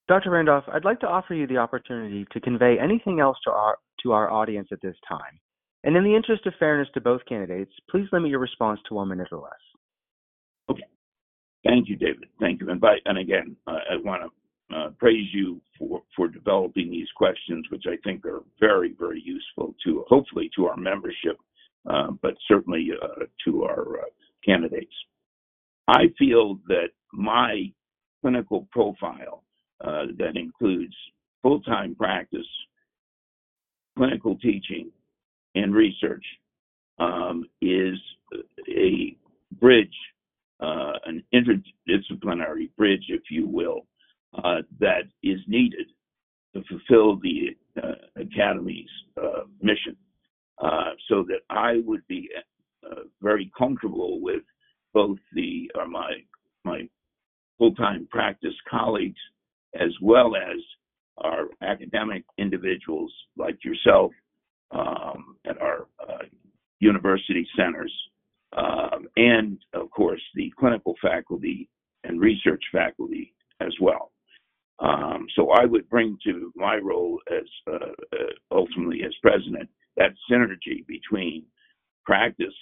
Dr. 0.08 0.30
Randolph, 0.30 0.64
I'd 0.72 0.84
like 0.84 1.00
to 1.00 1.08
offer 1.08 1.34
you 1.34 1.46
the 1.46 1.56
opportunity 1.56 2.26
to 2.32 2.40
convey 2.40 2.76
anything 2.78 3.20
else 3.20 3.36
to 3.44 3.50
our 3.50 3.76
to 4.02 4.12
our 4.12 4.30
audience 4.30 4.68
at 4.70 4.80
this 4.80 4.94
time. 5.08 5.40
And 5.82 5.96
in 5.96 6.04
the 6.04 6.14
interest 6.14 6.46
of 6.46 6.54
fairness 6.58 6.88
to 6.94 7.00
both 7.00 7.20
candidates, 7.28 7.72
please 7.90 8.06
limit 8.12 8.30
your 8.30 8.38
response 8.38 8.80
to 8.88 8.94
one 8.94 9.08
minute 9.08 9.28
or 9.32 9.38
less. 9.38 9.52
Okay. 10.70 10.84
Thank 11.64 11.88
you, 11.88 11.96
David. 11.96 12.26
Thank 12.40 12.60
you. 12.60 12.70
And 12.70 12.80
by 12.80 12.98
and 13.04 13.18
again, 13.18 13.56
uh, 13.66 13.78
I 13.92 13.96
want 14.04 14.22
to 14.22 14.28
uh, 14.74 14.88
praise 14.98 15.28
you 15.32 15.60
for 15.78 16.02
for 16.14 16.28
developing 16.28 16.90
these 16.90 17.08
questions, 17.16 17.66
which 17.70 17.84
I 17.86 17.96
think 18.04 18.24
are 18.24 18.42
very 18.60 18.94
very 18.98 19.22
useful 19.24 19.74
to 19.84 20.04
hopefully 20.08 20.50
to 20.56 20.66
our 20.66 20.76
membership, 20.76 21.38
uh, 21.88 22.10
but 22.22 22.34
certainly 22.48 22.90
uh, 23.00 23.24
to 23.44 23.64
our 23.64 24.00
uh, 24.00 24.04
candidates. 24.44 24.94
I 25.88 26.06
feel 26.18 26.58
that 26.66 26.88
my 27.12 27.72
clinical 28.20 28.66
profile 28.72 29.44
uh, 29.84 30.06
that 30.18 30.36
includes 30.36 30.94
full 31.42 31.60
time 31.60 31.94
practice, 31.94 32.46
clinical 33.96 34.36
teaching, 34.38 34.90
and 35.54 35.74
research 35.74 36.24
um, 36.98 37.44
is 37.60 37.98
a 38.68 39.16
bridge, 39.60 39.94
uh, 40.60 40.92
an 41.04 41.22
interdisciplinary 41.32 42.70
bridge, 42.76 43.04
if 43.08 43.22
you 43.30 43.46
will, 43.46 43.86
uh, 44.34 44.62
that 44.80 45.04
is 45.22 45.40
needed 45.46 45.86
to 46.54 46.62
fulfill 46.68 47.16
the 47.16 47.56
uh, 47.82 47.94
Academy's 48.20 48.88
uh, 49.20 49.42
mission. 49.60 49.96
Uh, 50.62 50.92
so 51.08 51.22
that 51.28 51.40
I 51.50 51.82
would 51.84 52.06
be 52.08 52.30
very 53.20 53.50
comfortable 53.58 54.20
with 54.20 54.42
both 54.94 55.18
the 55.34 55.68
my 55.88 56.12
my 56.64 56.88
full-time 57.58 58.06
practice 58.10 58.54
colleagues 58.70 59.20
as 59.74 59.90
well 60.00 60.34
as 60.36 60.58
our 61.18 61.48
academic 61.62 62.24
individuals 62.38 63.12
like 63.36 63.62
yourself 63.64 64.12
um, 64.70 65.36
at 65.46 65.60
our 65.60 65.86
uh, 66.00 66.24
university 66.80 67.46
centers, 67.56 67.92
um, 68.56 69.06
and 69.16 69.58
of 69.72 69.90
course 69.90 70.20
the 70.34 70.52
clinical 70.58 70.94
faculty 71.00 71.68
and 72.04 72.20
research 72.20 72.62
faculty 72.72 73.34
as 73.60 73.72
well. 73.80 74.12
Um, 74.78 75.26
so 75.34 75.50
I 75.50 75.64
would 75.64 75.88
bring 75.88 76.18
to 76.24 76.52
my 76.54 76.76
role 76.76 77.18
as 77.30 77.44
uh, 77.66 77.92
uh, 78.12 78.16
ultimately 78.50 79.02
as 79.04 79.12
president 79.22 79.68
that 79.96 80.12
synergy 80.30 80.86
between 80.86 81.44
practice 82.04 82.54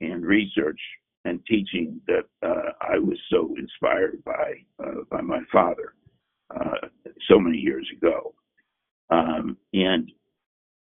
and 0.00 0.24
research 0.24 0.80
and 1.24 1.40
teaching 1.46 2.00
that 2.06 2.24
uh, 2.46 2.72
I 2.80 2.98
was 2.98 3.18
so 3.30 3.54
inspired 3.58 4.22
by 4.24 4.64
uh, 4.78 5.02
by 5.10 5.22
my 5.22 5.40
father 5.50 5.94
uh, 6.54 6.88
so 7.28 7.38
many 7.40 7.58
years 7.58 7.88
ago. 7.96 8.34
Um, 9.10 9.56
and 9.72 10.10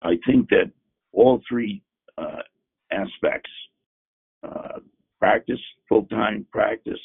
I 0.03 0.18
think 0.27 0.49
that 0.51 0.70
all 1.12 1.41
three 1.49 1.83
uh, 2.18 2.43
aspects 2.91 3.51
uh, 4.43 4.81
practice, 5.18 5.61
full 5.89 6.05
time 6.07 6.47
practice 6.53 7.01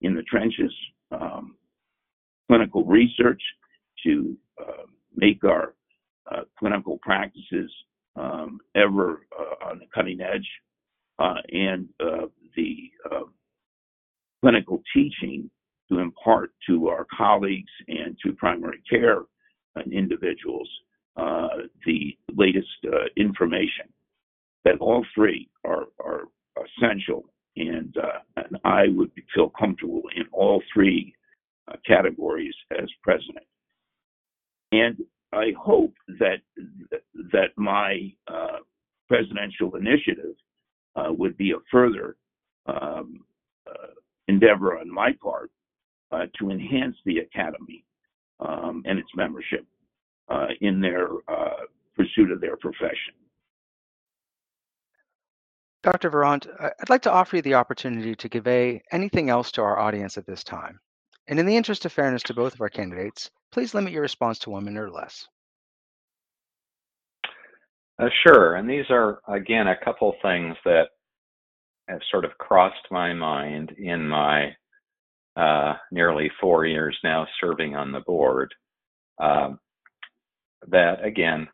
in 0.00 0.14
the 0.14 0.22
trenches, 0.22 0.72
um, 1.12 1.54
clinical 2.48 2.84
research 2.84 3.40
to 4.04 4.36
uh, 4.60 4.84
make 5.14 5.44
our 5.44 5.74
uh, 6.30 6.42
clinical 6.58 6.98
practices 7.02 7.70
um, 8.16 8.58
ever 8.74 9.26
uh, 9.38 9.68
on 9.70 9.78
the 9.78 9.86
cutting 9.94 10.20
edge, 10.20 10.48
and 11.52 11.88
the 12.56 12.90
clinical 14.42 14.82
teaching 14.92 15.50
to 15.90 15.98
impart 15.98 16.52
to 16.66 16.88
our 16.88 17.06
colleagues 17.16 17.70
and 17.88 18.16
to 18.24 18.32
primary 18.32 18.82
care 18.90 19.22
individuals 19.90 20.68
uh, 21.16 21.48
the 21.86 22.16
latest 22.34 22.68
uh, 22.86 23.06
information. 23.16 23.86
That 24.64 24.78
all 24.80 25.04
three 25.14 25.48
are, 25.64 25.84
are 26.02 26.24
essential, 26.56 27.24
and, 27.56 27.94
uh, 27.96 28.20
and 28.36 28.58
I 28.64 28.84
would 28.88 29.10
feel 29.34 29.50
comfortable 29.50 30.02
in 30.16 30.24
all 30.32 30.62
three 30.72 31.14
uh, 31.68 31.76
categories 31.86 32.54
as 32.72 32.88
president. 33.02 33.44
And 34.72 34.96
I 35.32 35.52
hope 35.58 35.94
that 36.18 36.38
that 37.32 37.48
my 37.56 38.12
uh, 38.26 38.58
presidential 39.08 39.76
initiative 39.76 40.34
uh, 40.96 41.12
would 41.12 41.36
be 41.36 41.52
a 41.52 41.62
further 41.70 42.16
um, 42.66 43.24
endeavor 44.28 44.78
on 44.78 44.92
my 44.92 45.10
part 45.22 45.50
uh, 46.10 46.26
to 46.38 46.50
enhance 46.50 46.96
the 47.04 47.18
academy 47.18 47.84
um, 48.40 48.82
and 48.86 48.98
its 48.98 49.08
membership 49.16 49.66
uh, 50.28 50.48
in 50.60 50.80
their 50.80 51.08
uh, 51.28 51.64
pursuit 51.96 52.30
of 52.30 52.40
their 52.40 52.56
profession. 52.56 53.14
Dr. 55.94 56.10
Virant, 56.10 56.48
I'd 56.58 56.90
like 56.90 57.02
to 57.02 57.12
offer 57.12 57.36
you 57.36 57.42
the 57.42 57.54
opportunity 57.54 58.16
to 58.16 58.28
convey 58.28 58.82
anything 58.90 59.30
else 59.30 59.52
to 59.52 59.62
our 59.62 59.78
audience 59.78 60.18
at 60.18 60.26
this 60.26 60.42
time. 60.42 60.80
And 61.28 61.38
in 61.38 61.46
the 61.46 61.56
interest 61.56 61.84
of 61.84 61.92
fairness 61.92 62.24
to 62.24 62.34
both 62.34 62.52
of 62.52 62.60
our 62.60 62.68
candidates, 62.68 63.30
please 63.52 63.74
limit 63.74 63.92
your 63.92 64.02
response 64.02 64.40
to 64.40 64.50
one 64.50 64.64
minute 64.64 64.80
or 64.80 64.90
less. 64.90 65.24
Uh, 68.02 68.08
sure. 68.26 68.56
And 68.56 68.68
these 68.68 68.86
are, 68.90 69.20
again, 69.28 69.68
a 69.68 69.84
couple 69.84 70.16
things 70.20 70.56
that 70.64 70.88
have 71.86 72.00
sort 72.10 72.24
of 72.24 72.36
crossed 72.38 72.90
my 72.90 73.12
mind 73.12 73.70
in 73.78 74.08
my 74.08 74.48
uh, 75.36 75.74
nearly 75.92 76.28
four 76.40 76.66
years 76.66 76.98
now 77.04 77.24
serving 77.40 77.76
on 77.76 77.92
the 77.92 78.00
board. 78.00 78.52
Um, 79.22 79.60
that 80.66 81.04
again 81.04 81.46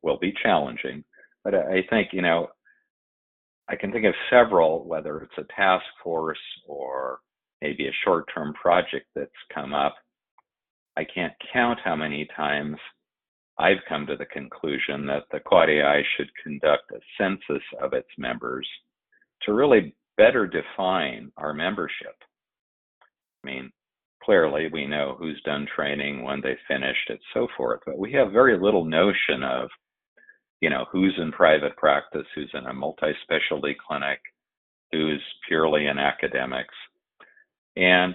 will 0.00 0.18
be 0.18 0.32
challenging, 0.42 1.04
but 1.44 1.54
I 1.54 1.82
think 1.90 2.08
you 2.14 2.22
know 2.22 2.48
I 3.68 3.76
can 3.76 3.92
think 3.92 4.04
of 4.04 4.14
several, 4.30 4.84
whether 4.84 5.20
it's 5.22 5.38
a 5.38 5.54
task 5.54 5.84
force 6.02 6.38
or 6.66 7.20
maybe 7.60 7.86
a 7.86 7.92
short-term 8.04 8.54
project 8.54 9.06
that's 9.14 9.30
come 9.54 9.72
up. 9.72 9.94
I 10.96 11.04
can't 11.04 11.32
count 11.52 11.78
how 11.82 11.96
many 11.96 12.28
times 12.36 12.76
I've 13.58 13.78
come 13.88 14.06
to 14.06 14.16
the 14.16 14.26
conclusion 14.26 15.06
that 15.06 15.24
the 15.30 15.40
Quad 15.40 15.70
AI 15.70 16.02
should 16.16 16.30
conduct 16.42 16.90
a 16.90 17.00
census 17.18 17.62
of 17.80 17.92
its 17.92 18.08
members 18.18 18.68
to 19.42 19.52
really 19.52 19.94
better 20.16 20.46
define 20.46 21.30
our 21.36 21.54
membership. 21.54 22.16
I 23.44 23.46
mean, 23.46 23.72
clearly 24.22 24.68
we 24.72 24.86
know 24.86 25.16
who's 25.18 25.40
done 25.44 25.66
training, 25.74 26.24
when 26.24 26.40
they 26.40 26.56
finished, 26.68 27.08
and 27.08 27.18
so 27.34 27.48
forth, 27.56 27.80
but 27.86 27.98
we 27.98 28.12
have 28.12 28.32
very 28.32 28.58
little 28.58 28.84
notion 28.84 29.42
of, 29.42 29.68
you 30.62 30.70
know, 30.70 30.86
who's 30.90 31.14
in 31.18 31.32
private 31.32 31.76
practice, 31.76 32.26
who's 32.34 32.50
in 32.54 32.66
a 32.66 32.72
multi-specialty 32.72 33.76
clinic, 33.86 34.20
who's 34.92 35.20
purely 35.48 35.88
in 35.88 35.98
academics. 35.98 36.74
And, 37.76 38.14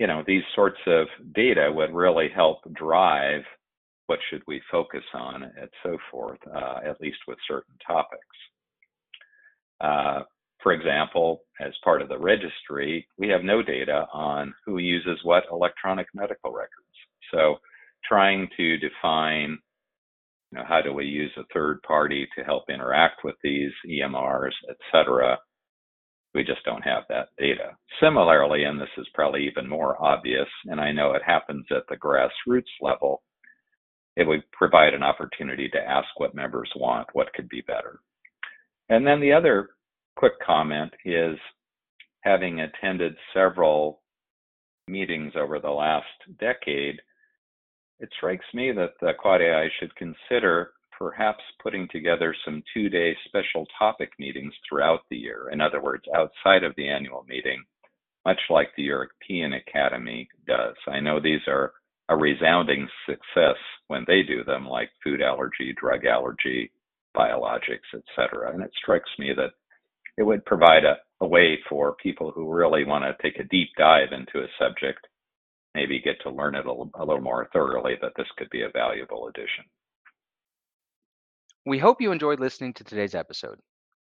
you 0.00 0.08
know, 0.08 0.24
these 0.26 0.42
sorts 0.56 0.80
of 0.86 1.06
data 1.34 1.70
would 1.72 1.94
really 1.94 2.28
help 2.34 2.58
drive 2.74 3.42
what 4.06 4.18
should 4.28 4.42
we 4.48 4.60
focus 4.72 5.04
on 5.14 5.44
and 5.44 5.68
so 5.84 5.96
forth, 6.10 6.40
uh, 6.52 6.80
at 6.84 7.00
least 7.00 7.18
with 7.28 7.38
certain 7.46 7.74
topics. 7.86 8.36
Uh, 9.80 10.22
for 10.60 10.72
example, 10.72 11.42
as 11.60 11.72
part 11.84 12.02
of 12.02 12.08
the 12.08 12.18
registry, 12.18 13.06
we 13.18 13.28
have 13.28 13.44
no 13.44 13.62
data 13.62 14.08
on 14.12 14.52
who 14.66 14.78
uses 14.78 15.20
what 15.22 15.44
electronic 15.52 16.08
medical 16.12 16.50
records. 16.50 16.96
So 17.32 17.58
trying 18.04 18.48
to 18.56 18.78
define, 18.78 19.58
you 20.52 20.58
know, 20.58 20.64
how 20.66 20.80
do 20.80 20.92
we 20.92 21.04
use 21.04 21.32
a 21.36 21.44
third 21.52 21.82
party 21.82 22.26
to 22.36 22.44
help 22.44 22.70
interact 22.70 23.24
with 23.24 23.36
these 23.42 23.72
EMRs, 23.86 24.52
et 24.70 24.76
cetera, 24.90 25.38
we 26.34 26.44
just 26.44 26.64
don't 26.64 26.82
have 26.82 27.04
that 27.08 27.28
data. 27.38 27.76
Similarly, 28.00 28.64
and 28.64 28.80
this 28.80 28.88
is 28.96 29.06
probably 29.14 29.46
even 29.46 29.68
more 29.68 30.02
obvious, 30.02 30.48
and 30.66 30.80
I 30.80 30.92
know 30.92 31.12
it 31.12 31.22
happens 31.24 31.66
at 31.70 31.84
the 31.88 31.96
grassroots 31.96 32.62
level, 32.80 33.22
it 34.16 34.26
would 34.26 34.42
provide 34.52 34.94
an 34.94 35.02
opportunity 35.02 35.68
to 35.68 35.78
ask 35.78 36.08
what 36.16 36.34
members 36.34 36.70
want, 36.76 37.08
what 37.12 37.32
could 37.34 37.48
be 37.48 37.62
better. 37.62 38.00
And 38.88 39.06
then 39.06 39.20
the 39.20 39.32
other 39.32 39.70
quick 40.16 40.32
comment 40.44 40.92
is 41.04 41.36
having 42.22 42.60
attended 42.60 43.14
several 43.32 44.02
meetings 44.88 45.34
over 45.36 45.60
the 45.60 45.70
last 45.70 46.06
decade, 46.40 47.00
it 48.00 48.10
strikes 48.16 48.46
me 48.54 48.72
that 48.72 48.94
the 49.00 49.12
Quad 49.18 49.42
AI 49.42 49.68
should 49.78 49.94
consider 49.96 50.72
perhaps 50.96 51.42
putting 51.62 51.88
together 51.88 52.34
some 52.44 52.62
two 52.74 52.88
day 52.88 53.16
special 53.26 53.66
topic 53.78 54.10
meetings 54.18 54.52
throughout 54.68 55.00
the 55.10 55.16
year. 55.16 55.50
In 55.52 55.60
other 55.60 55.80
words, 55.80 56.04
outside 56.14 56.64
of 56.64 56.74
the 56.76 56.88
annual 56.88 57.24
meeting, 57.28 57.62
much 58.24 58.40
like 58.50 58.68
the 58.76 58.82
European 58.82 59.54
Academy 59.54 60.28
does. 60.46 60.74
I 60.86 61.00
know 61.00 61.20
these 61.20 61.40
are 61.46 61.72
a 62.08 62.16
resounding 62.16 62.88
success 63.06 63.56
when 63.86 64.04
they 64.06 64.22
do 64.22 64.44
them, 64.44 64.66
like 64.66 64.90
food 65.04 65.22
allergy, 65.22 65.74
drug 65.80 66.04
allergy, 66.04 66.70
biologics, 67.16 67.88
etc. 67.94 68.52
And 68.52 68.62
it 68.62 68.70
strikes 68.80 69.10
me 69.18 69.32
that 69.36 69.52
it 70.16 70.22
would 70.24 70.44
provide 70.44 70.84
a, 70.84 70.96
a 71.20 71.26
way 71.26 71.58
for 71.68 71.96
people 72.02 72.32
who 72.32 72.52
really 72.52 72.84
want 72.84 73.04
to 73.04 73.22
take 73.22 73.38
a 73.38 73.48
deep 73.48 73.68
dive 73.78 74.12
into 74.12 74.44
a 74.44 74.48
subject, 74.58 75.06
maybe 75.78 76.00
get 76.00 76.20
to 76.22 76.30
learn 76.30 76.56
it 76.56 76.66
a, 76.66 76.70
a 76.70 77.04
little 77.04 77.20
more 77.20 77.48
thoroughly, 77.52 77.94
that 78.02 78.12
this 78.16 78.26
could 78.36 78.50
be 78.50 78.62
a 78.62 78.70
valuable 78.70 79.28
addition. 79.28 79.64
We 81.64 81.78
hope 81.78 82.00
you 82.00 82.10
enjoyed 82.10 82.40
listening 82.40 82.74
to 82.74 82.84
today's 82.84 83.14
episode. 83.14 83.60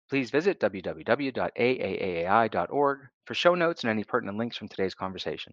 Please 0.08 0.30
visit 0.30 0.58
www.aaaai.org 0.60 1.38
for 3.26 3.34
show 3.34 3.54
notes 3.54 3.82
and 3.82 3.90
any 3.90 4.04
pertinent 4.04 4.38
links 4.38 4.56
from 4.56 4.68
today's 4.68 4.94
conversation. 4.94 5.52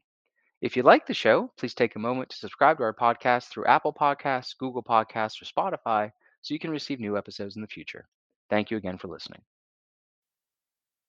If 0.61 0.77
you 0.77 0.83
like 0.83 1.05
the 1.05 1.13
show, 1.13 1.51
please 1.57 1.73
take 1.73 1.97
a 1.97 1.99
moment 1.99 2.29
to 2.29 2.37
subscribe 2.37 2.77
to 2.77 2.83
our 2.83 2.93
podcast 2.93 3.49
through 3.49 3.65
Apple 3.65 3.91
Podcasts, 3.91 4.57
Google 4.57 4.83
Podcasts, 4.83 5.41
or 5.41 5.45
Spotify 5.45 6.09
so 6.41 6.53
you 6.53 6.59
can 6.59 6.71
receive 6.71 7.01
new 7.01 7.17
episodes 7.17 7.57
in 7.57 7.61
the 7.61 7.67
future. 7.67 8.07
Thank 8.49 8.71
you 8.71 8.77
again 8.77 8.97
for 8.97 9.09
listening. 9.09 9.41